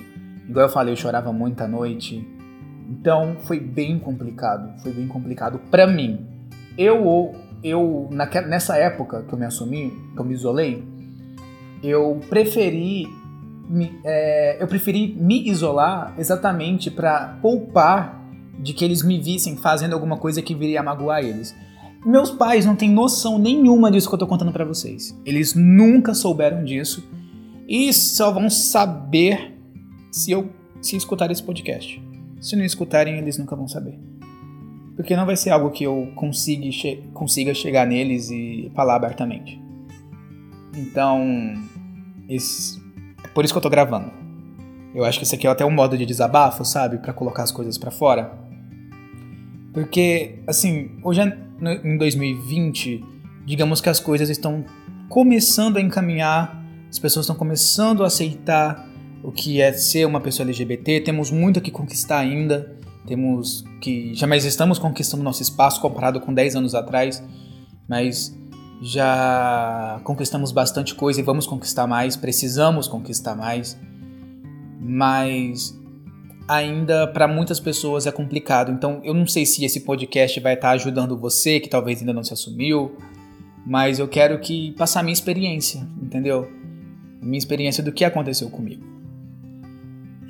Igual 0.49 0.65
eu 0.65 0.71
falei, 0.71 0.91
eu 0.91 0.97
chorava 0.97 1.31
muito 1.31 1.61
à 1.61 1.67
noite. 1.67 2.27
Então, 2.89 3.37
foi 3.43 3.59
bem 3.59 3.99
complicado, 3.99 4.81
foi 4.81 4.91
bem 4.91 5.07
complicado 5.07 5.59
para 5.69 5.85
mim. 5.85 6.25
Eu 6.75 7.35
eu 7.63 8.09
nessa 8.11 8.75
época 8.75 9.21
que 9.21 9.31
eu 9.31 9.37
me 9.37 9.45
assumi, 9.45 9.91
que 10.15 10.19
eu 10.19 10.25
me 10.25 10.33
isolei, 10.33 10.83
eu 11.83 12.19
preferi 12.27 13.07
me, 13.69 13.99
é, 14.03 14.57
eu 14.59 14.67
preferi 14.67 15.15
me 15.15 15.47
isolar 15.47 16.15
exatamente 16.17 16.89
para 16.89 17.37
poupar 17.39 18.22
de 18.59 18.73
que 18.73 18.85
eles 18.85 19.03
me 19.03 19.19
vissem 19.19 19.57
fazendo 19.57 19.93
alguma 19.93 20.17
coisa 20.17 20.41
que 20.41 20.55
viria 20.55 20.79
a 20.79 20.83
magoar 20.83 21.23
eles. 21.23 21.55
Meus 22.05 22.31
pais 22.31 22.65
não 22.65 22.75
têm 22.75 22.89
noção 22.89 23.37
nenhuma 23.37 23.89
disso 23.89 24.09
que 24.09 24.15
eu 24.15 24.19
tô 24.19 24.27
contando 24.27 24.51
para 24.51 24.65
vocês. 24.65 25.17
Eles 25.25 25.55
nunca 25.55 26.13
souberam 26.13 26.63
disso 26.63 27.03
e 27.67 27.91
só 27.93 28.31
vão 28.31 28.49
saber 28.49 29.57
se 30.11 30.31
eu 30.31 30.49
se 30.81 30.97
escutar 30.97 31.31
esse 31.31 31.41
podcast. 31.41 32.01
Se 32.41 32.57
não 32.57 32.65
escutarem, 32.65 33.17
eles 33.17 33.37
nunca 33.37 33.55
vão 33.55 33.67
saber. 33.67 33.97
Porque 34.95 35.15
não 35.15 35.25
vai 35.25 35.37
ser 35.37 35.49
algo 35.49 35.71
que 35.71 35.85
eu 35.85 36.11
consiga, 36.13 36.69
che 36.71 37.03
consiga 37.13 37.53
chegar 37.53 37.87
neles 37.87 38.29
e 38.29 38.69
falar 38.75 38.95
abertamente. 38.95 39.59
Então, 40.75 41.53
esse, 42.27 42.81
é 43.23 43.27
por 43.29 43.45
isso 43.45 43.53
que 43.53 43.57
eu 43.57 43.61
tô 43.61 43.69
gravando. 43.69 44.11
Eu 44.93 45.05
acho 45.05 45.17
que 45.17 45.23
esse 45.23 45.35
aqui 45.35 45.47
é 45.47 45.49
até 45.49 45.65
um 45.65 45.71
modo 45.71 45.97
de 45.97 46.05
desabafo, 46.05 46.63
sabe? 46.65 46.97
para 46.97 47.13
colocar 47.13 47.43
as 47.43 47.51
coisas 47.51 47.77
para 47.77 47.89
fora. 47.89 48.42
Porque, 49.73 50.35
assim, 50.45 50.91
hoje 51.03 51.21
em 51.83 51.97
2020, 51.97 53.03
digamos 53.45 53.81
que 53.81 53.89
as 53.89 53.99
coisas 53.99 54.29
estão 54.29 54.63
começando 55.09 55.77
a 55.77 55.81
encaminhar, 55.81 56.63
as 56.89 56.99
pessoas 56.99 57.25
estão 57.25 57.35
começando 57.35 58.03
a 58.03 58.07
aceitar 58.07 58.87
o 59.23 59.31
que 59.31 59.61
é 59.61 59.73
ser 59.73 60.05
uma 60.05 60.21
pessoa 60.21 60.45
LGBT, 60.45 61.01
temos 61.01 61.31
muito 61.31 61.59
que 61.59 61.71
conquistar 61.71 62.19
ainda. 62.19 62.77
Temos 63.05 63.65
que 63.81 64.13
jamais 64.13 64.45
estamos 64.45 64.79
conquistando 64.79 65.23
nosso 65.23 65.41
espaço 65.41 65.81
comparado 65.81 66.21
com 66.21 66.33
10 66.33 66.55
anos 66.55 66.73
atrás, 66.73 67.21
mas 67.87 68.37
já 68.81 69.99
conquistamos 70.03 70.51
bastante 70.51 70.95
coisa 70.95 71.19
e 71.19 71.23
vamos 71.23 71.45
conquistar 71.45 71.85
mais, 71.85 72.15
precisamos 72.15 72.87
conquistar 72.87 73.35
mais. 73.35 73.77
Mas 74.79 75.77
ainda 76.47 77.07
para 77.07 77.27
muitas 77.27 77.59
pessoas 77.59 78.05
é 78.05 78.11
complicado. 78.11 78.71
Então 78.71 79.01
eu 79.03 79.13
não 79.13 79.27
sei 79.27 79.45
se 79.45 79.63
esse 79.63 79.81
podcast 79.81 80.39
vai 80.39 80.53
estar 80.53 80.71
ajudando 80.71 81.17
você 81.17 81.59
que 81.59 81.69
talvez 81.69 81.99
ainda 81.99 82.13
não 82.13 82.23
se 82.23 82.33
assumiu, 82.33 82.95
mas 83.65 83.99
eu 83.99 84.07
quero 84.07 84.39
que 84.39 84.71
passar 84.73 84.99
a 84.99 85.03
minha 85.03 85.13
experiência, 85.13 85.87
entendeu? 86.01 86.49
Minha 87.21 87.37
experiência 87.37 87.83
do 87.83 87.91
que 87.91 88.03
aconteceu 88.03 88.49
comigo. 88.49 88.83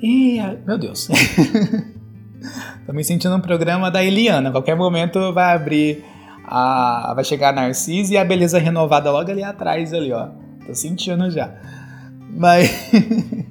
E, 0.00 0.38
meu 0.66 0.78
Deus. 0.78 1.08
Tô 2.86 2.92
me 2.92 3.02
sentindo 3.02 3.34
um 3.34 3.40
programa 3.40 3.90
da 3.90 4.04
Eliana. 4.04 4.50
Qualquer 4.50 4.76
momento 4.76 5.32
vai 5.32 5.54
abrir 5.54 6.04
a. 6.44 7.12
Vai 7.14 7.24
chegar 7.24 7.48
a 7.48 7.52
Narcisa 7.52 8.14
e 8.14 8.18
a 8.18 8.24
beleza 8.24 8.58
renovada 8.58 9.10
logo 9.10 9.30
ali 9.30 9.42
atrás, 9.42 9.92
ali, 9.94 10.12
ó. 10.12 10.28
Tô 10.66 10.74
sentindo 10.74 11.30
já. 11.30 11.54
Mas. 12.30 12.90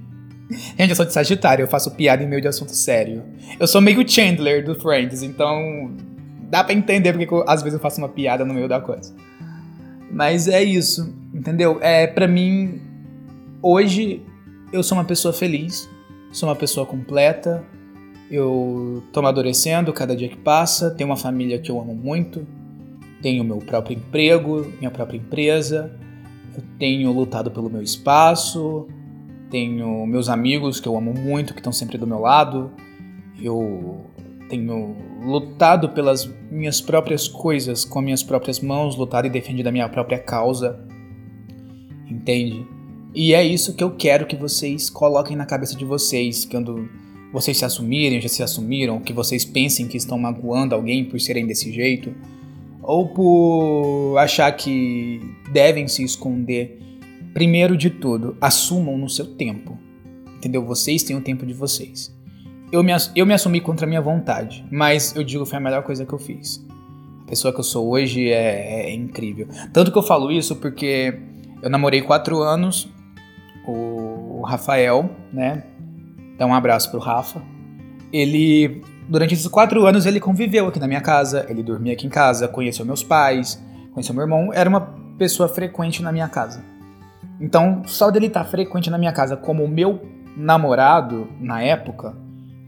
Gente, 0.78 0.90
eu 0.90 0.96
sou 0.96 1.06
de 1.06 1.14
Sagitário, 1.14 1.64
eu 1.64 1.68
faço 1.68 1.92
piada 1.92 2.24
em 2.24 2.28
meio 2.28 2.42
de 2.42 2.48
assunto 2.48 2.74
sério. 2.74 3.24
Eu 3.60 3.68
sou 3.68 3.82
meio 3.82 4.08
Chandler 4.08 4.64
do 4.64 4.76
Friends, 4.76 5.22
então 5.22 5.92
dá 6.50 6.64
para 6.64 6.74
entender 6.74 7.14
porque 7.14 7.34
eu, 7.34 7.44
às 7.48 7.62
vezes 7.62 7.76
eu 7.76 7.80
faço 7.80 8.00
uma 8.00 8.10
piada 8.10 8.46
no 8.46 8.54
meio 8.54 8.68
da 8.68 8.80
coisa. 8.80 9.14
Mas 10.12 10.48
é 10.48 10.64
isso, 10.64 11.14
entendeu? 11.34 11.80
É 11.82 12.06
para 12.08 12.28
mim 12.28 12.82
hoje 13.62 14.22
eu 14.72 14.84
sou 14.84 14.98
uma 14.98 15.06
pessoa 15.06 15.34
feliz, 15.34 15.90
sou 16.32 16.50
uma 16.50 16.56
pessoa 16.56 16.86
completa, 16.86 17.64
Eu 18.32 19.04
tô 19.12 19.20
amadurecendo 19.20 19.94
cada 19.94 20.16
dia 20.16 20.28
que 20.28 20.38
passa, 20.38 20.90
tenho 20.90 21.10
uma 21.10 21.18
família 21.18 21.60
que 21.60 21.70
eu 21.70 21.80
amo 21.80 21.94
muito, 21.94 22.48
tenho 23.22 23.44
meu 23.44 23.58
próprio 23.58 23.96
emprego, 23.96 24.66
minha 24.80 24.90
própria 24.90 25.18
empresa, 25.18 25.92
eu 26.58 26.64
tenho 26.80 27.12
lutado 27.12 27.52
pelo 27.52 27.70
meu 27.70 27.82
espaço, 27.82 28.88
tenho 29.54 30.04
meus 30.08 30.30
amigos 30.30 30.80
que 30.80 30.88
eu 30.88 30.98
amo 30.98 31.14
muito, 31.14 31.54
que 31.54 31.60
estão 31.60 31.72
sempre 31.72 31.96
do 31.96 32.08
meu 32.08 32.18
lado, 32.18 32.72
eu 33.40 34.04
tenho 34.50 34.96
lutado 35.24 35.90
pelas 35.90 36.26
minhas 36.50 36.82
próprias 36.82 37.28
coisas 37.28 37.86
com 37.86 38.02
minhas 38.02 38.24
próprias 38.24 38.60
mãos, 38.60 38.98
lutado 38.98 39.28
e 39.28 39.30
defendido 39.30 39.68
a 39.68 39.72
minha 39.72 39.88
própria 39.88 40.18
causa. 40.18 40.84
Entende? 42.10 42.66
E 43.14 43.36
é 43.36 43.44
isso 43.44 43.76
que 43.76 43.84
eu 43.84 43.92
quero 43.92 44.26
que 44.26 44.36
vocês 44.36 44.90
coloquem 44.90 45.38
na 45.38 45.46
cabeça 45.46 45.78
de 45.78 45.86
vocês, 45.86 46.46
quando 46.46 46.90
vocês 47.32 47.56
se 47.56 47.64
assumirem, 47.64 48.20
já 48.20 48.30
se 48.30 48.42
assumiram, 48.42 49.00
que 49.00 49.14
vocês 49.14 49.46
pensem 49.46 49.88
que 49.88 49.98
estão 49.98 50.18
magoando 50.18 50.74
alguém 50.74 51.06
por 51.06 51.22
serem 51.22 51.46
desse 51.46 51.72
jeito, 51.72 52.12
ou 52.82 53.08
por 53.10 54.18
achar 54.18 54.52
que 54.54 55.22
devem 55.52 55.88
se 55.88 56.04
esconder. 56.04 56.83
Primeiro 57.34 57.76
de 57.76 57.90
tudo, 57.90 58.38
assumam 58.40 58.98
no 58.98 59.10
seu 59.10 59.26
tempo. 59.36 59.78
Entendeu? 60.38 60.66
Vocês 60.66 61.04
têm 61.04 61.16
o 61.16 61.22
tempo 61.22 61.46
de 61.46 61.54
vocês 61.54 62.14
eu 62.74 62.82
me, 62.84 62.92
eu 63.16 63.24
me 63.24 63.36
assumi 63.36 63.62
contra 63.62 63.86
a 63.86 63.88
minha 63.88 64.02
vontade, 64.02 64.66
mas 64.72 65.16
eu 65.16 65.24
digo 65.24 65.46
foi 65.46 65.60
a 65.60 65.62
melhor 65.62 65.84
coisa 65.84 66.08
que 66.08 66.12
eu 66.12 66.18
fiz. 66.18 66.66
A 67.22 67.30
pessoa 67.30 67.54
que 67.54 67.60
eu 67.60 67.64
sou 67.64 67.88
hoje 67.88 68.32
é, 68.32 68.90
é 68.90 68.96
incrível. 68.96 69.48
Tanto 69.72 69.92
que 69.92 69.98
eu 69.98 70.02
falo 70.02 70.32
isso 70.32 70.56
porque 70.56 71.20
eu 71.62 71.70
namorei 71.70 72.02
quatro 72.02 72.42
anos, 72.42 72.90
o, 73.68 74.40
o 74.40 74.42
Rafael, 74.42 75.08
né? 75.32 75.64
Dá 76.36 76.48
um 76.48 76.54
abraço 76.54 76.90
pro 76.90 77.00
Rafa. 77.00 77.44
Ele, 78.12 78.82
durante 79.08 79.36
esses 79.36 79.48
quatro 79.48 79.86
anos, 79.86 80.08
ele 80.08 80.20
conviveu 80.20 80.68
aqui 80.68 80.80
na 80.80 80.88
minha 80.88 81.02
casa, 81.02 81.46
ele 81.48 81.62
dormia 81.62 81.94
aqui 81.94 82.08
em 82.08 82.10
casa, 82.10 82.48
conheceu 82.48 82.84
meus 82.84 83.04
pais, 83.04 83.64
conheceu 83.94 84.16
meu 84.16 84.24
irmão, 84.24 84.50
era 84.52 84.68
uma 84.68 84.82
pessoa 85.20 85.48
frequente 85.48 86.02
na 86.02 86.12
minha 86.12 86.28
casa. 86.28 86.64
Então, 87.40 87.82
só 87.86 88.10
dele 88.12 88.28
estar 88.28 88.44
frequente 88.46 88.90
na 88.90 88.98
minha 88.98 89.12
casa 89.12 89.36
como 89.36 89.68
meu 89.68 90.02
namorado 90.36 91.28
na 91.40 91.62
época, 91.62 92.16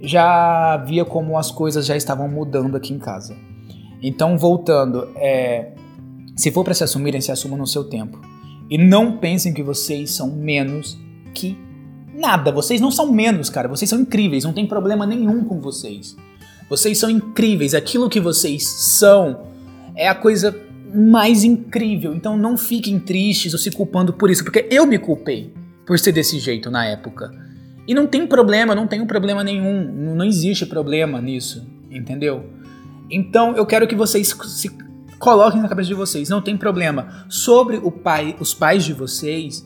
já 0.01 0.77
via 0.77 1.05
como 1.05 1.37
as 1.37 1.49
coisas 1.51 1.85
já 1.85 1.95
estavam 1.95 2.27
mudando 2.27 2.75
aqui 2.75 2.93
em 2.93 2.99
casa. 2.99 3.35
Então, 4.01 4.37
voltando, 4.37 5.09
é, 5.15 5.71
se 6.35 6.51
for 6.51 6.63
para 6.63 6.73
se 6.73 6.83
assumirem, 6.83 7.21
se 7.21 7.31
assumam 7.31 7.57
no 7.57 7.67
seu 7.67 7.83
tempo. 7.83 8.19
E 8.69 8.77
não 8.77 9.17
pensem 9.17 9.53
que 9.53 9.63
vocês 9.63 10.11
são 10.11 10.29
menos 10.29 10.97
que 11.33 11.57
nada. 12.13 12.51
Vocês 12.51 12.81
não 12.81 12.91
são 12.91 13.11
menos, 13.11 13.49
cara. 13.49 13.67
Vocês 13.67 13.89
são 13.89 13.99
incríveis. 13.99 14.43
Não 14.43 14.53
tem 14.53 14.65
problema 14.65 15.05
nenhum 15.05 15.43
com 15.43 15.59
vocês. 15.59 16.15
Vocês 16.69 16.97
são 16.97 17.09
incríveis. 17.09 17.73
Aquilo 17.73 18.09
que 18.09 18.19
vocês 18.19 18.67
são 18.67 19.47
é 19.95 20.07
a 20.07 20.15
coisa 20.15 20.51
mais 20.95 21.43
incrível. 21.43 22.13
Então 22.13 22.37
não 22.37 22.57
fiquem 22.57 22.99
tristes 22.99 23.53
ou 23.53 23.59
se 23.59 23.71
culpando 23.71 24.13
por 24.13 24.29
isso, 24.29 24.43
porque 24.43 24.67
eu 24.71 24.85
me 24.85 24.97
culpei 24.97 25.53
por 25.85 25.99
ser 25.99 26.11
desse 26.11 26.39
jeito 26.39 26.71
na 26.71 26.85
época. 26.85 27.31
E 27.87 27.93
não 27.93 28.07
tem 28.07 28.25
problema, 28.25 28.73
não 28.73 28.87
tenho 28.87 29.05
problema 29.05 29.43
nenhum, 29.43 30.15
não 30.15 30.25
existe 30.25 30.65
problema 30.65 31.21
nisso, 31.21 31.67
entendeu? 31.91 32.45
Então 33.09 33.55
eu 33.55 33.65
quero 33.65 33.87
que 33.87 33.95
vocês 33.95 34.35
se 34.47 34.69
coloquem 35.19 35.61
na 35.61 35.67
cabeça 35.67 35.87
de 35.87 35.93
vocês, 35.93 36.29
não 36.29 36.41
tem 36.41 36.57
problema. 36.57 37.25
Sobre 37.29 37.77
o 37.77 37.91
pai, 37.91 38.35
os 38.39 38.53
pais 38.53 38.83
de 38.83 38.93
vocês, 38.93 39.63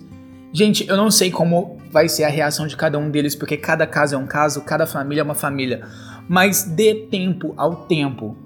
gente, 0.51 0.87
eu 0.87 0.97
não 0.97 1.09
sei 1.09 1.31
como 1.31 1.77
vai 1.91 2.09
ser 2.09 2.23
a 2.25 2.29
reação 2.29 2.67
de 2.67 2.75
cada 2.75 2.97
um 2.99 3.09
deles, 3.09 3.35
porque 3.35 3.55
cada 3.55 3.87
caso 3.87 4.15
é 4.15 4.17
um 4.17 4.27
caso, 4.27 4.61
cada 4.61 4.85
família 4.85 5.21
é 5.21 5.23
uma 5.23 5.35
família. 5.35 5.83
Mas 6.27 6.63
dê 6.63 6.93
tempo 6.93 7.53
ao 7.57 7.87
tempo. 7.87 8.37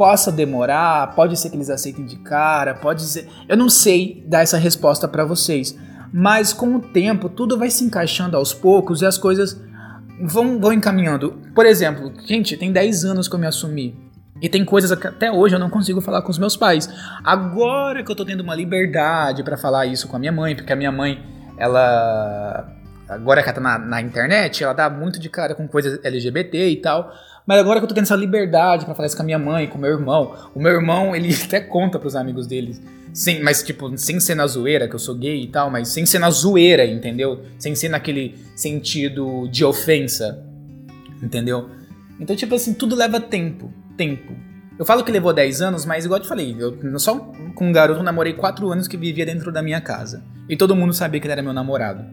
Possa 0.00 0.32
demorar, 0.32 1.14
pode 1.14 1.36
ser 1.36 1.50
que 1.50 1.56
eles 1.56 1.68
aceitem 1.68 2.06
de 2.06 2.16
cara, 2.16 2.74
pode 2.74 3.02
ser. 3.02 3.28
Eu 3.46 3.56
não 3.56 3.68
sei 3.68 4.24
dar 4.26 4.40
essa 4.40 4.56
resposta 4.56 5.06
para 5.06 5.24
vocês 5.24 5.76
mas 6.12 6.52
com 6.52 6.76
o 6.76 6.80
tempo 6.80 7.28
tudo 7.28 7.58
vai 7.58 7.70
se 7.70 7.84
encaixando 7.84 8.36
aos 8.36 8.52
poucos 8.52 9.02
e 9.02 9.06
as 9.06 9.16
coisas 9.16 9.60
vão, 10.20 10.60
vão 10.60 10.72
encaminhando. 10.72 11.40
Por 11.54 11.64
exemplo, 11.66 12.12
gente, 12.26 12.56
tem 12.56 12.72
10 12.72 13.04
anos 13.04 13.28
que 13.28 13.34
eu 13.34 13.38
me 13.38 13.46
assumi. 13.46 13.96
E 14.42 14.48
tem 14.48 14.64
coisas 14.64 14.98
que 14.98 15.06
até 15.06 15.30
hoje 15.30 15.54
eu 15.54 15.58
não 15.58 15.68
consigo 15.68 16.00
falar 16.00 16.22
com 16.22 16.30
os 16.30 16.38
meus 16.38 16.56
pais. 16.56 16.88
Agora 17.22 18.02
que 18.02 18.10
eu 18.10 18.16
tô 18.16 18.24
tendo 18.24 18.40
uma 18.40 18.54
liberdade 18.54 19.42
para 19.42 19.56
falar 19.56 19.86
isso 19.86 20.08
com 20.08 20.16
a 20.16 20.18
minha 20.18 20.32
mãe, 20.32 20.56
porque 20.56 20.72
a 20.72 20.76
minha 20.76 20.90
mãe, 20.90 21.22
ela. 21.58 22.74
Agora 23.06 23.42
que 23.42 23.48
ela 23.48 23.54
tá 23.54 23.60
na, 23.60 23.78
na 23.78 24.00
internet, 24.00 24.64
ela 24.64 24.72
dá 24.72 24.88
muito 24.88 25.20
de 25.20 25.28
cara 25.28 25.54
com 25.54 25.68
coisas 25.68 26.02
LGBT 26.02 26.70
e 26.70 26.76
tal. 26.76 27.12
Mas 27.50 27.58
agora 27.58 27.80
que 27.80 27.84
eu 27.84 27.88
tô 27.88 27.96
tendo 27.96 28.04
essa 28.04 28.14
liberdade 28.14 28.84
para 28.84 28.94
falar 28.94 29.08
isso 29.08 29.16
com 29.16 29.22
a 29.22 29.26
minha 29.26 29.36
mãe, 29.36 29.66
com 29.66 29.76
o 29.76 29.80
meu 29.80 29.90
irmão, 29.90 30.36
o 30.54 30.62
meu 30.62 30.70
irmão, 30.70 31.16
ele 31.16 31.34
até 31.44 31.58
conta 31.58 31.98
pros 31.98 32.14
amigos 32.14 32.46
deles. 32.46 32.80
Sem, 33.12 33.42
mas, 33.42 33.60
tipo, 33.60 33.98
sem 33.98 34.20
ser 34.20 34.36
na 34.36 34.46
zoeira, 34.46 34.86
que 34.86 34.94
eu 34.94 35.00
sou 35.00 35.16
gay 35.16 35.42
e 35.42 35.48
tal, 35.48 35.68
mas 35.68 35.88
sem 35.88 36.06
ser 36.06 36.20
na 36.20 36.30
zoeira, 36.30 36.86
entendeu? 36.86 37.40
Sem 37.58 37.74
ser 37.74 37.88
naquele 37.88 38.38
sentido 38.54 39.48
de 39.48 39.64
ofensa, 39.64 40.40
entendeu? 41.20 41.68
Então, 42.20 42.36
tipo 42.36 42.54
assim, 42.54 42.72
tudo 42.72 42.94
leva 42.94 43.18
tempo. 43.18 43.72
Tempo. 43.96 44.32
Eu 44.78 44.86
falo 44.86 45.02
que 45.02 45.10
levou 45.10 45.32
10 45.32 45.60
anos, 45.60 45.84
mas 45.84 46.04
igual 46.04 46.18
eu 46.18 46.22
te 46.22 46.28
falei, 46.28 46.56
eu 46.56 47.00
só 47.00 47.18
com 47.56 47.66
um 47.66 47.72
garoto 47.72 48.00
namorei 48.00 48.34
4 48.34 48.70
anos 48.70 48.86
que 48.86 48.96
vivia 48.96 49.26
dentro 49.26 49.50
da 49.50 49.60
minha 49.60 49.80
casa. 49.80 50.22
E 50.48 50.56
todo 50.56 50.76
mundo 50.76 50.92
sabia 50.92 51.20
que 51.20 51.26
ele 51.26 51.32
era 51.32 51.42
meu 51.42 51.52
namorado. 51.52 52.04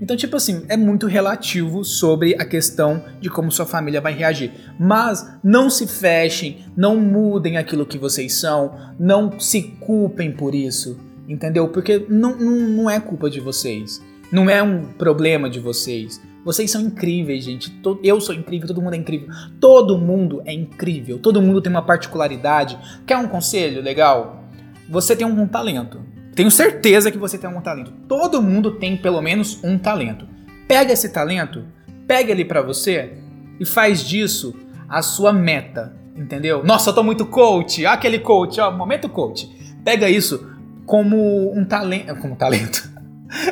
Então, 0.00 0.16
tipo 0.16 0.36
assim, 0.36 0.64
é 0.68 0.76
muito 0.76 1.06
relativo 1.06 1.84
sobre 1.84 2.34
a 2.34 2.44
questão 2.44 3.02
de 3.20 3.30
como 3.30 3.50
sua 3.50 3.64
família 3.64 4.00
vai 4.00 4.12
reagir. 4.12 4.52
Mas 4.78 5.26
não 5.42 5.70
se 5.70 5.86
fechem, 5.86 6.64
não 6.76 6.96
mudem 6.96 7.56
aquilo 7.56 7.86
que 7.86 7.98
vocês 7.98 8.34
são, 8.34 8.76
não 8.98 9.38
se 9.40 9.62
culpem 9.80 10.32
por 10.32 10.54
isso, 10.54 10.98
entendeu? 11.26 11.68
Porque 11.68 12.04
não, 12.08 12.36
não, 12.36 12.56
não 12.68 12.90
é 12.90 13.00
culpa 13.00 13.30
de 13.30 13.40
vocês. 13.40 14.02
Não 14.30 14.50
é 14.50 14.62
um 14.62 14.86
problema 14.92 15.48
de 15.48 15.60
vocês. 15.60 16.20
Vocês 16.44 16.70
são 16.70 16.80
incríveis, 16.80 17.44
gente. 17.44 17.76
Eu 18.04 18.20
sou 18.20 18.34
incrível, 18.34 18.68
todo 18.68 18.82
mundo 18.82 18.94
é 18.94 18.98
incrível. 18.98 19.28
Todo 19.60 19.98
mundo 19.98 20.42
é 20.44 20.52
incrível. 20.52 21.18
Todo 21.18 21.42
mundo 21.42 21.60
tem 21.60 21.70
uma 21.70 21.82
particularidade. 21.82 22.78
Quer 23.06 23.16
um 23.16 23.28
conselho 23.28 23.82
legal? 23.82 24.44
Você 24.88 25.16
tem 25.16 25.26
um 25.26 25.46
talento. 25.48 26.00
Tenho 26.36 26.50
certeza 26.50 27.10
que 27.10 27.16
você 27.16 27.38
tem 27.38 27.48
um 27.48 27.62
talento. 27.62 27.90
Todo 28.06 28.42
mundo 28.42 28.72
tem 28.72 28.94
pelo 28.94 29.22
menos 29.22 29.58
um 29.64 29.78
talento. 29.78 30.28
Pega 30.68 30.92
esse 30.92 31.08
talento, 31.08 31.64
pega 32.06 32.30
ele 32.30 32.44
para 32.44 32.60
você 32.60 33.14
e 33.58 33.64
faz 33.64 34.04
disso 34.04 34.54
a 34.86 35.00
sua 35.00 35.32
meta, 35.32 35.96
entendeu? 36.14 36.62
Nossa, 36.62 36.90
eu 36.90 36.94
tô 36.94 37.02
muito 37.02 37.24
coach. 37.24 37.86
Aquele 37.86 38.18
coach, 38.18 38.60
ó, 38.60 38.70
momento 38.70 39.08
coach. 39.08 39.50
Pega 39.82 40.10
isso 40.10 40.52
como 40.84 41.58
um 41.58 41.64
talento, 41.64 42.14
como 42.20 42.36
talento. 42.36 42.86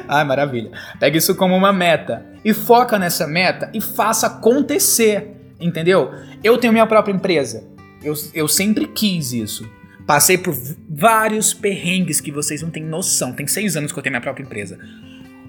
Ai, 0.06 0.24
maravilha. 0.24 0.70
Pega 1.00 1.16
isso 1.16 1.34
como 1.34 1.56
uma 1.56 1.72
meta 1.72 2.22
e 2.44 2.52
foca 2.52 2.98
nessa 2.98 3.26
meta 3.26 3.70
e 3.72 3.80
faça 3.80 4.26
acontecer, 4.26 5.54
entendeu? 5.58 6.10
Eu 6.44 6.58
tenho 6.58 6.72
minha 6.72 6.86
própria 6.86 7.14
empresa. 7.14 7.66
Eu, 8.02 8.12
eu 8.34 8.46
sempre 8.46 8.86
quis 8.86 9.32
isso. 9.32 9.66
Passei 10.06 10.36
por 10.36 10.54
vários 10.88 11.54
perrengues 11.54 12.20
que 12.20 12.30
vocês 12.30 12.62
não 12.62 12.70
têm 12.70 12.84
noção. 12.84 13.32
Tem 13.32 13.46
seis 13.46 13.76
anos 13.76 13.92
que 13.92 13.98
eu 13.98 14.02
tenho 14.02 14.12
minha 14.12 14.20
própria 14.20 14.44
empresa. 14.44 14.78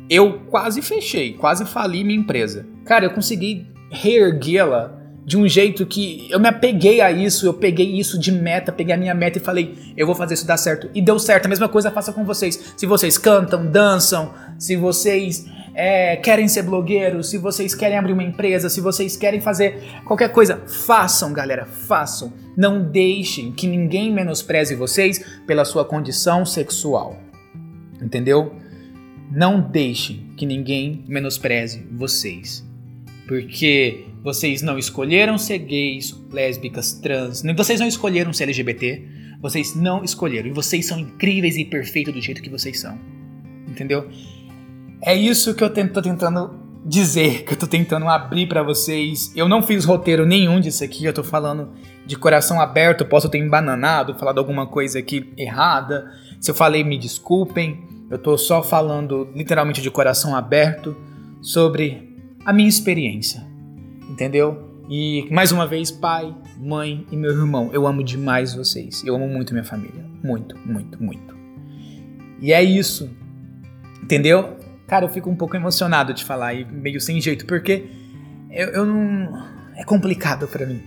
Eu 0.09 0.39
quase 0.45 0.81
fechei, 0.81 1.33
quase 1.33 1.65
fali 1.65 2.03
minha 2.03 2.19
empresa. 2.19 2.65
Cara, 2.85 3.05
eu 3.05 3.11
consegui 3.11 3.67
reerguê-la 3.89 5.01
de 5.25 5.37
um 5.37 5.47
jeito 5.47 5.85
que 5.85 6.27
eu 6.29 6.39
me 6.39 6.47
apeguei 6.47 7.01
a 7.01 7.11
isso, 7.11 7.47
eu 7.47 7.53
peguei 7.53 7.99
isso 7.99 8.19
de 8.19 8.31
meta, 8.31 8.71
peguei 8.71 8.93
a 8.93 8.97
minha 8.97 9.15
meta 9.15 9.39
e 9.39 9.41
falei, 9.41 9.75
eu 9.97 10.05
vou 10.05 10.13
fazer 10.13 10.35
isso 10.35 10.45
dar 10.45 10.57
certo. 10.57 10.89
E 10.93 11.01
deu 11.01 11.17
certo. 11.17 11.47
A 11.47 11.49
mesma 11.49 11.67
coisa 11.67 11.89
faça 11.89 12.13
com 12.13 12.23
vocês. 12.23 12.73
Se 12.77 12.85
vocês 12.85 13.17
cantam, 13.17 13.65
dançam, 13.65 14.33
se 14.59 14.75
vocês 14.75 15.45
é, 15.75 16.15
querem 16.15 16.47
ser 16.47 16.63
blogueiros, 16.63 17.29
se 17.29 17.37
vocês 17.37 17.75
querem 17.75 17.97
abrir 17.97 18.13
uma 18.13 18.23
empresa, 18.23 18.69
se 18.69 18.79
vocês 18.79 19.17
querem 19.17 19.41
fazer 19.41 19.83
qualquer 20.05 20.29
coisa, 20.31 20.63
façam, 20.85 21.33
galera, 21.33 21.65
façam. 21.65 22.31
Não 22.55 22.81
deixem 22.81 23.51
que 23.51 23.67
ninguém 23.67 24.11
menospreze 24.11 24.73
vocês 24.73 25.23
pela 25.45 25.65
sua 25.65 25.83
condição 25.83 26.45
sexual. 26.45 27.19
Entendeu? 28.01 28.55
Não 29.29 29.59
deixem 29.59 30.31
que 30.37 30.45
ninguém 30.45 31.03
menospreze 31.07 31.85
vocês. 31.91 32.65
Porque 33.27 34.05
vocês 34.23 34.61
não 34.61 34.77
escolheram 34.77 35.37
ser 35.37 35.57
gays, 35.57 36.15
lésbicas, 36.31 36.93
trans, 36.93 37.43
vocês 37.57 37.81
não 37.81 37.87
escolheram 37.87 38.31
ser 38.31 38.45
LGBT, 38.45 39.03
vocês 39.41 39.75
não 39.75 40.05
escolheram. 40.05 40.47
E 40.47 40.53
vocês 40.53 40.85
são 40.85 40.97
incríveis 40.97 41.57
e 41.57 41.65
perfeitos 41.65 42.13
do 42.13 42.21
jeito 42.21 42.41
que 42.41 42.49
vocês 42.49 42.79
são. 42.79 42.97
Entendeu? 43.67 44.09
É 45.01 45.15
isso 45.15 45.53
que 45.53 45.63
eu 45.63 45.69
tô 45.69 46.01
tentando 46.01 46.65
dizer, 46.85 47.43
que 47.43 47.53
eu 47.53 47.57
tô 47.57 47.67
tentando 47.67 48.07
abrir 48.07 48.47
para 48.47 48.61
vocês. 48.61 49.31
Eu 49.35 49.47
não 49.49 49.63
fiz 49.63 49.85
roteiro 49.85 50.25
nenhum 50.25 50.59
disso 50.59 50.83
aqui, 50.83 51.03
eu 51.03 51.13
tô 51.13 51.23
falando 51.23 51.69
de 52.05 52.15
coração 52.15 52.61
aberto, 52.61 53.05
posso 53.05 53.27
ter 53.27 53.39
embananado, 53.39 54.13
falado 54.15 54.37
alguma 54.37 54.67
coisa 54.67 54.99
aqui 54.99 55.33
errada. 55.35 56.11
Se 56.39 56.51
eu 56.51 56.55
falei, 56.55 56.83
me 56.83 56.97
desculpem. 56.97 57.83
Eu 58.09 58.19
tô 58.19 58.37
só 58.37 58.61
falando 58.61 59.27
literalmente 59.33 59.81
de 59.81 59.89
coração 59.89 60.35
aberto 60.35 60.95
sobre 61.41 62.15
a 62.45 62.53
minha 62.53 62.69
experiência. 62.69 63.43
Entendeu? 64.07 64.75
E 64.87 65.27
mais 65.31 65.51
uma 65.51 65.65
vez, 65.65 65.89
pai, 65.89 66.35
mãe 66.59 67.07
e 67.11 67.17
meu 67.17 67.31
irmão, 67.31 67.71
eu 67.73 67.87
amo 67.87 68.03
demais 68.03 68.53
vocês. 68.53 69.03
Eu 69.03 69.15
amo 69.15 69.27
muito 69.27 69.53
minha 69.53 69.63
família. 69.63 70.05
Muito, 70.23 70.55
muito, 70.63 71.01
muito. 71.01 71.35
E 72.39 72.53
é 72.53 72.63
isso. 72.63 73.09
Entendeu? 74.03 74.55
Cara, 74.87 75.05
eu 75.05 75.09
fico 75.09 75.29
um 75.29 75.35
pouco 75.35 75.55
emocionado 75.55 76.13
de 76.13 76.23
falar 76.23 76.53
e 76.53 76.65
meio 76.65 77.01
sem 77.01 77.19
jeito, 77.19 77.45
porque 77.45 77.85
eu, 78.51 78.69
eu 78.69 78.85
não. 78.85 79.55
É 79.75 79.83
complicado 79.83 80.47
para 80.47 80.65
mim. 80.65 80.81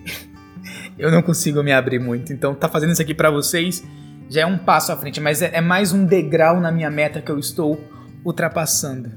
eu 0.99 1.11
não 1.11 1.23
consigo 1.23 1.63
me 1.63 1.73
abrir 1.73 1.99
muito. 1.99 2.33
Então, 2.33 2.55
tá 2.55 2.69
fazendo 2.69 2.93
isso 2.93 3.03
aqui 3.03 3.15
para 3.15 3.31
vocês 3.31 3.85
já 4.31 4.43
é 4.43 4.47
um 4.47 4.59
passo 4.59 4.93
à 4.93 4.97
frente, 4.97 5.21
mas 5.21 5.41
é, 5.41 5.51
é 5.55 5.61
mais 5.61 5.93
um 5.93 6.05
degrau 6.05 6.61
na 6.61 6.71
minha 6.71 6.91
meta 6.91 7.21
que 7.21 7.31
eu 7.31 7.39
estou 7.39 7.81
ultrapassando. 8.25 9.11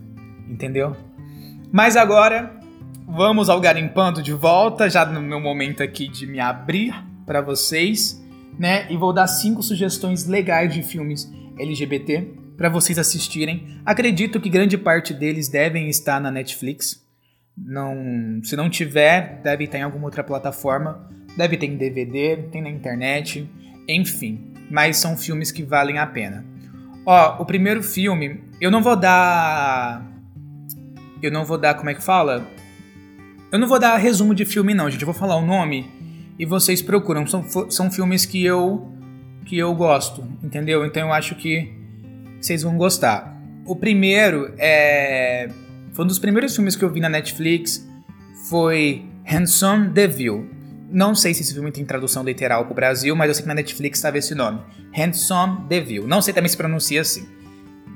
Entendeu? 0.48 0.96
Mas 1.72 1.96
agora, 1.96 2.52
vamos 3.08 3.50
ao 3.50 3.60
garimpando 3.60 4.22
de 4.22 4.34
volta, 4.34 4.90
já 4.90 5.06
no 5.06 5.22
meu 5.22 5.40
momento 5.40 5.84
aqui 5.84 6.08
de 6.08 6.26
me 6.26 6.40
abrir 6.40 6.94
para 7.26 7.42
vocês, 7.42 8.22
né? 8.58 8.90
E 8.90 8.98
vou 8.98 9.14
dar 9.14 9.28
cinco 9.28 9.62
sugestões 9.62 10.26
legais 10.26 10.74
de 10.74 10.82
filmes 10.82 11.32
LGBT 11.60 12.41
para 12.62 12.70
vocês 12.70 13.00
assistirem. 13.00 13.82
Acredito 13.84 14.40
que 14.40 14.48
grande 14.48 14.78
parte 14.78 15.16
deles 15.16 15.48
devem 15.48 15.90
estar 15.90 16.22
na 16.22 16.30
Netflix. 16.30 17.04
Não, 17.58 18.40
se 18.44 18.56
não 18.56 18.70
tiver, 18.70 19.42
deve 19.42 19.64
estar 19.64 19.80
em 19.80 19.82
alguma 19.82 20.06
outra 20.06 20.24
plataforma. 20.24 21.10
Deve 21.36 21.58
ter 21.58 21.66
em 21.66 21.76
DVD, 21.76 22.38
tem 22.52 22.62
na 22.62 22.70
internet, 22.70 23.50
enfim. 23.90 24.54
Mas 24.70 24.98
são 24.98 25.18
filmes 25.18 25.52
que 25.52 25.64
valem 25.64 25.98
a 25.98 26.06
pena. 26.06 26.46
Ó, 27.04 27.42
o 27.42 27.46
primeiro 27.48 27.82
filme, 27.82 28.44
eu 28.62 28.70
não 28.70 28.84
vou 28.84 28.96
dar. 28.96 30.08
Eu 31.20 31.32
não 31.32 31.44
vou 31.44 31.58
dar, 31.58 31.74
como 31.74 31.90
é 31.90 31.96
que 31.96 32.04
fala? 32.04 32.48
Eu 33.52 33.58
não 33.58 33.68
vou 33.68 33.80
dar 33.80 33.98
resumo 33.98 34.36
de 34.36 34.46
filme, 34.46 34.76
não, 34.76 34.88
gente. 34.88 35.02
Eu 35.02 35.08
vou 35.08 35.16
falar 35.16 35.36
o 35.36 35.44
nome 35.44 35.90
e 36.38 36.46
vocês 36.46 36.80
procuram. 36.80 37.26
São, 37.26 37.44
são 37.72 37.90
filmes 37.90 38.24
que 38.24 38.46
eu 38.46 38.88
que 39.46 39.58
eu 39.58 39.74
gosto, 39.74 40.24
entendeu? 40.44 40.86
Então 40.86 41.08
eu 41.08 41.12
acho 41.12 41.34
que 41.34 41.81
vocês 42.42 42.64
vão 42.64 42.76
gostar. 42.78 43.40
O 43.66 43.76
primeiro 43.76 44.54
é. 44.58 45.50
Foi 45.94 46.06
um 46.06 46.08
dos 46.08 46.20
primeiros 46.20 46.56
filmes 46.56 46.76
que 46.76 46.84
eu 46.84 46.90
vi 46.90 47.00
na 47.00 47.10
Netflix. 47.10 47.88
Foi 48.50 49.06
Handsome 49.26 49.90
Devil. 49.90 50.50
Não 50.90 51.16
sei 51.16 51.34
se 51.34 51.42
esse 51.42 51.54
filme 51.54 51.72
tem 51.72 51.86
tradução 51.86 52.24
literal 52.24 52.66
pro 52.66 52.74
Brasil, 52.74 53.16
mas 53.16 53.30
eu 53.30 53.36
sei 53.36 53.44
que 53.44 53.48
na 53.48 53.54
Netflix 53.54 54.00
estava 54.00 54.18
esse 54.18 54.36
nome. 54.36 54.60
Handsome 54.94 55.68
Devil. 55.70 56.08
Não 56.08 56.22
sei 56.22 56.34
também 56.34 56.50
se 56.50 56.58
pronuncia 56.58 57.02
assim. 57.02 57.28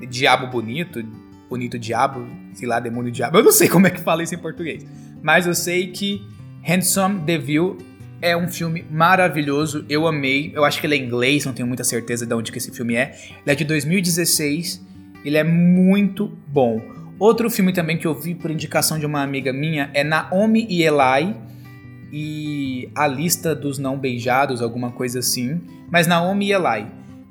Diabo 0.08 0.46
bonito, 0.46 1.02
bonito 1.48 1.78
diabo, 1.78 2.26
sei 2.54 2.68
lá, 2.68 2.80
demônio 2.80 3.10
diabo. 3.10 3.38
Eu 3.38 3.44
não 3.44 3.52
sei 3.52 3.68
como 3.68 3.86
é 3.86 3.90
que 3.90 4.00
fala 4.00 4.22
isso 4.22 4.34
em 4.34 4.38
português. 4.38 4.86
Mas 5.22 5.46
eu 5.46 5.54
sei 5.54 5.88
que 5.88 6.26
Handsome 6.66 7.20
Devil 7.20 7.76
é 8.20 8.36
um 8.36 8.48
filme 8.48 8.84
maravilhoso, 8.90 9.84
eu 9.88 10.06
amei. 10.06 10.52
Eu 10.54 10.64
acho 10.64 10.80
que 10.80 10.86
ele 10.86 10.94
é 10.94 10.98
inglês, 10.98 11.44
não 11.44 11.52
tenho 11.52 11.68
muita 11.68 11.84
certeza 11.84 12.26
de 12.26 12.34
onde 12.34 12.50
que 12.50 12.58
esse 12.58 12.70
filme 12.70 12.94
é. 12.94 13.14
Ele 13.30 13.52
é 13.52 13.54
de 13.54 13.64
2016, 13.64 14.84
ele 15.24 15.36
é 15.36 15.44
muito 15.44 16.36
bom. 16.48 16.80
Outro 17.18 17.48
filme 17.48 17.72
também 17.72 17.96
que 17.96 18.06
eu 18.06 18.14
vi 18.14 18.34
por 18.34 18.50
indicação 18.50 18.98
de 18.98 19.06
uma 19.06 19.22
amiga 19.22 19.52
minha 19.52 19.90
é 19.94 20.04
Naomi 20.04 20.66
e 20.68 20.82
Eli 20.82 21.34
e 22.12 22.90
A 22.94 23.06
Lista 23.06 23.54
dos 23.54 23.78
Não 23.78 23.98
Beijados, 23.98 24.60
alguma 24.60 24.90
coisa 24.90 25.18
assim. 25.18 25.60
Mas 25.90 26.06
Naomi 26.06 26.48
e 26.48 26.52
Eli. 26.52 26.86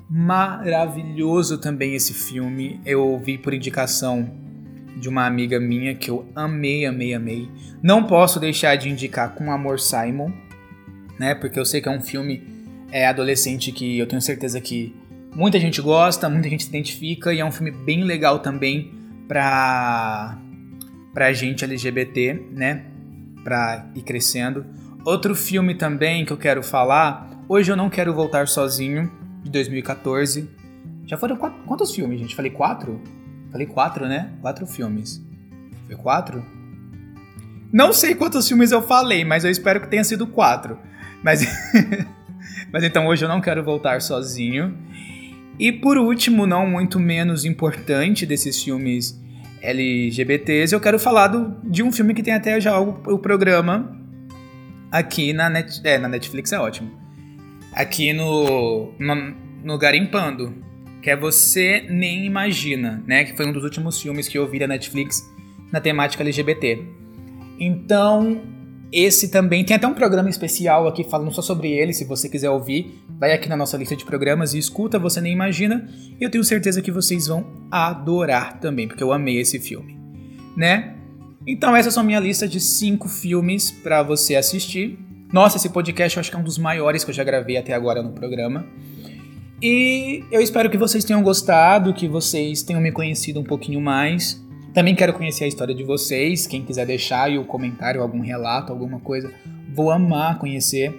Maravilhoso 0.09 1.57
também 1.59 1.95
esse 1.95 2.13
filme. 2.13 2.79
Eu 2.85 3.19
vi 3.23 3.37
por 3.37 3.53
indicação 3.53 4.29
de 4.97 5.09
uma 5.09 5.25
amiga 5.25 5.59
minha 5.59 5.93
que 5.93 6.09
eu 6.09 6.27
amei, 6.35 6.85
amei, 6.85 7.13
amei. 7.13 7.49
Não 7.81 8.03
posso 8.03 8.39
deixar 8.39 8.75
de 8.75 8.89
indicar 8.89 9.35
com 9.35 9.51
Amor 9.51 9.79
Simon 9.79 10.31
né? 11.19 11.35
Porque 11.35 11.59
eu 11.59 11.65
sei 11.65 11.81
que 11.81 11.87
é 11.87 11.91
um 11.91 12.01
filme 12.01 12.43
é, 12.91 13.07
adolescente 13.07 13.71
que 13.71 13.97
eu 13.97 14.07
tenho 14.07 14.21
certeza 14.21 14.59
que 14.61 14.95
muita 15.35 15.59
gente 15.59 15.81
gosta, 15.81 16.29
muita 16.29 16.49
gente 16.49 16.63
se 16.63 16.69
identifica 16.69 17.33
e 17.33 17.39
é 17.39 17.45
um 17.45 17.51
filme 17.51 17.71
bem 17.71 18.03
legal 18.03 18.39
também 18.39 18.93
pra, 19.27 20.37
pra 21.13 21.33
gente 21.33 21.63
LGBT, 21.63 22.41
né? 22.51 22.85
Pra 23.43 23.85
ir 23.95 24.01
crescendo. 24.01 24.65
Outro 25.03 25.35
filme 25.35 25.75
também 25.75 26.25
que 26.25 26.33
eu 26.33 26.37
quero 26.37 26.63
falar, 26.63 27.29
Hoje 27.47 27.71
Eu 27.71 27.75
Não 27.75 27.91
Quero 27.91 28.11
Voltar 28.11 28.47
Sozinho, 28.47 29.11
de 29.43 29.51
2014. 29.51 30.49
Já 31.05 31.15
foram 31.15 31.37
quatro, 31.37 31.63
quantos 31.63 31.93
filmes, 31.93 32.19
gente? 32.19 32.35
Falei 32.35 32.49
quatro? 32.49 32.99
Falei 33.51 33.67
quatro, 33.67 34.07
né? 34.07 34.31
Quatro 34.41 34.65
filmes. 34.65 35.23
Foi 35.85 35.95
quatro? 35.95 36.43
Não 37.71 37.93
sei 37.93 38.15
quantos 38.15 38.47
filmes 38.47 38.71
eu 38.71 38.81
falei, 38.81 39.23
mas 39.23 39.43
eu 39.43 39.51
espero 39.51 39.79
que 39.79 39.87
tenha 39.87 40.03
sido 40.03 40.25
quatro. 40.25 40.79
Mas, 41.25 41.41
mas 42.71 42.83
então 42.83 43.07
hoje 43.07 43.25
eu 43.25 43.29
não 43.29 43.41
quero 43.41 43.63
voltar 43.63 43.99
sozinho. 43.99 44.77
E 45.57 45.71
por 45.71 45.97
último, 45.97 46.45
não 46.45 46.67
muito 46.67 46.99
menos 46.99 47.45
importante 47.45 48.27
desses 48.27 48.61
filmes 48.61 49.19
LGBTs, 49.59 50.71
eu 50.71 50.79
quero 50.79 50.99
falar 50.99 51.29
do, 51.29 51.55
de 51.63 51.81
um 51.81 51.91
filme 51.91 52.13
que 52.13 52.21
tem 52.21 52.35
até 52.35 52.61
já 52.61 52.79
o, 52.79 53.01
o 53.07 53.17
programa 53.17 53.99
aqui 54.91 55.33
na, 55.33 55.49
net, 55.49 55.81
é, 55.83 55.97
na 55.97 56.07
Netflix, 56.07 56.51
é 56.51 56.59
ótimo. 56.59 56.91
Aqui 57.73 58.13
no, 58.13 58.93
no, 58.99 59.35
no 59.63 59.77
Garimpando, 59.79 60.53
que 61.01 61.09
é 61.09 61.15
Você 61.15 61.87
Nem 61.89 62.25
Imagina, 62.25 63.03
né? 63.07 63.23
Que 63.23 63.35
foi 63.35 63.47
um 63.47 63.51
dos 63.51 63.63
últimos 63.63 63.99
filmes 63.99 64.27
que 64.27 64.37
eu 64.37 64.47
vi 64.47 64.59
da 64.59 64.67
Netflix 64.67 65.27
na 65.71 65.81
temática 65.81 66.21
LGBT. 66.21 66.83
Então, 67.59 68.41
esse 68.91 69.29
também 69.29 69.63
tem 69.63 69.75
até 69.75 69.87
um 69.87 69.93
programa 69.93 70.29
especial 70.29 70.87
aqui 70.87 71.03
falando 71.03 71.33
só 71.33 71.41
sobre 71.41 71.71
ele. 71.71 71.93
Se 71.93 72.05
você 72.05 72.29
quiser 72.29 72.49
ouvir, 72.49 73.01
vai 73.19 73.33
aqui 73.33 73.49
na 73.49 73.57
nossa 73.57 73.77
lista 73.77 73.95
de 73.95 74.05
programas 74.05 74.53
e 74.53 74.57
escuta, 74.57 74.99
você 74.99 75.19
nem 75.19 75.33
imagina. 75.33 75.87
E 76.19 76.23
eu 76.23 76.29
tenho 76.29 76.43
certeza 76.43 76.81
que 76.81 76.91
vocês 76.91 77.27
vão 77.27 77.45
adorar 77.69 78.59
também, 78.59 78.87
porque 78.87 79.03
eu 79.03 79.11
amei 79.11 79.39
esse 79.39 79.59
filme, 79.59 79.97
né? 80.55 80.95
Então 81.47 81.75
essa 81.75 81.89
é 81.89 81.91
só 81.91 82.01
minha 82.01 82.19
lista 82.19 82.47
de 82.47 82.59
cinco 82.59 83.07
filmes 83.07 83.71
para 83.71 84.01
você 84.01 84.35
assistir. 84.35 84.97
Nossa, 85.31 85.57
esse 85.57 85.69
podcast 85.69 86.17
eu 86.17 86.21
acho 86.21 86.29
que 86.29 86.35
é 86.35 86.39
um 86.39 86.43
dos 86.43 86.57
maiores 86.57 87.03
que 87.03 87.09
eu 87.09 87.15
já 87.15 87.23
gravei 87.23 87.57
até 87.57 87.73
agora 87.73 88.01
no 88.01 88.11
programa. 88.11 88.65
E 89.61 90.23
eu 90.31 90.41
espero 90.41 90.69
que 90.69 90.77
vocês 90.77 91.03
tenham 91.03 91.23
gostado, 91.23 91.93
que 91.93 92.07
vocês 92.07 92.61
tenham 92.61 92.81
me 92.81 92.91
conhecido 92.91 93.39
um 93.39 93.43
pouquinho 93.43 93.81
mais. 93.81 94.44
Também 94.75 94.93
quero 94.93 95.13
conhecer 95.13 95.45
a 95.45 95.47
história 95.47 95.73
de 95.73 95.85
vocês. 95.85 96.45
Quem 96.45 96.61
quiser 96.61 96.85
deixar 96.85 97.23
aí 97.23 97.37
o 97.37 97.45
comentário, 97.45 98.01
algum 98.01 98.19
relato, 98.19 98.73
alguma 98.73 98.99
coisa, 98.99 99.33
vou 99.73 99.89
amar 99.89 100.37
conhecer. 100.37 100.93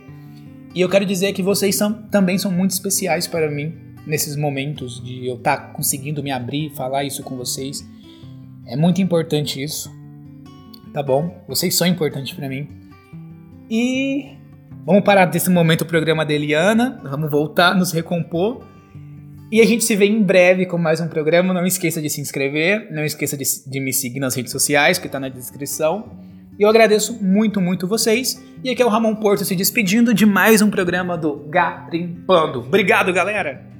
E 0.75 0.81
eu 0.81 0.89
quero 0.89 1.05
dizer 1.05 1.35
que 1.35 1.43
vocês 1.43 1.77
são, 1.77 1.93
também 1.93 2.39
são 2.39 2.51
muito 2.51 2.71
especiais 2.71 3.27
para 3.27 3.51
mim 3.51 3.75
nesses 4.07 4.35
momentos 4.35 5.05
de 5.05 5.27
eu 5.27 5.35
estar 5.35 5.59
tá 5.59 5.63
conseguindo 5.75 6.23
me 6.23 6.31
abrir 6.31 6.69
e 6.69 6.75
falar 6.75 7.05
isso 7.05 7.23
com 7.23 7.37
vocês. 7.37 7.87
É 8.67 8.77
muito 8.77 9.03
importante 9.03 9.63
isso. 9.63 9.95
Tá 10.95 11.03
bom? 11.03 11.45
Vocês 11.47 11.75
são 11.75 11.87
importantes 11.87 12.33
para 12.33 12.49
mim. 12.49 12.67
E 13.71 14.39
vamos 14.87 15.05
parar 15.05 15.27
desse 15.27 15.51
momento 15.51 15.83
o 15.83 15.87
programa 15.87 16.25
da 16.25 16.33
Eliana. 16.33 16.99
Vamos 17.05 17.31
voltar, 17.31 17.75
nos 17.75 17.93
recompor 17.93 18.65
e 19.51 19.61
a 19.61 19.67
gente 19.67 19.85
se 19.85 19.95
vê 19.95 20.07
em 20.07 20.23
breve 20.23 20.67
com 20.67 20.77
mais 20.77 21.01
um 21.01 21.09
programa. 21.09 21.55
Não 21.55 21.65
esqueça 21.65 22.03
de 22.03 22.11
se 22.11 22.21
inscrever, 22.21 22.89
não 22.91 23.05
esqueça 23.05 23.37
de, 23.37 23.45
de 23.67 23.81
me 23.81 23.93
seguir 23.93 24.19
nas 24.19 24.35
redes 24.35 24.51
sociais, 24.51 24.99
que 24.99 25.07
está 25.07 25.21
na 25.21 25.29
descrição. 25.29 26.11
E 26.59 26.63
eu 26.63 26.69
agradeço 26.69 27.23
muito, 27.23 27.61
muito 27.61 27.87
vocês. 27.87 28.43
E 28.65 28.71
aqui 28.71 28.83
é 28.83 28.87
o 28.87 28.89
Ramon 28.89 29.15
Porto 29.15 29.45
se 29.45 29.55
despedindo 29.55 30.13
de 30.13 30.27
mais 30.27 30.63
um 30.63 30.71
programa 30.71 31.17
do 31.17 31.37
Garimpando. 31.49 32.61
Obrigado, 32.61 33.13
galera! 33.13 33.76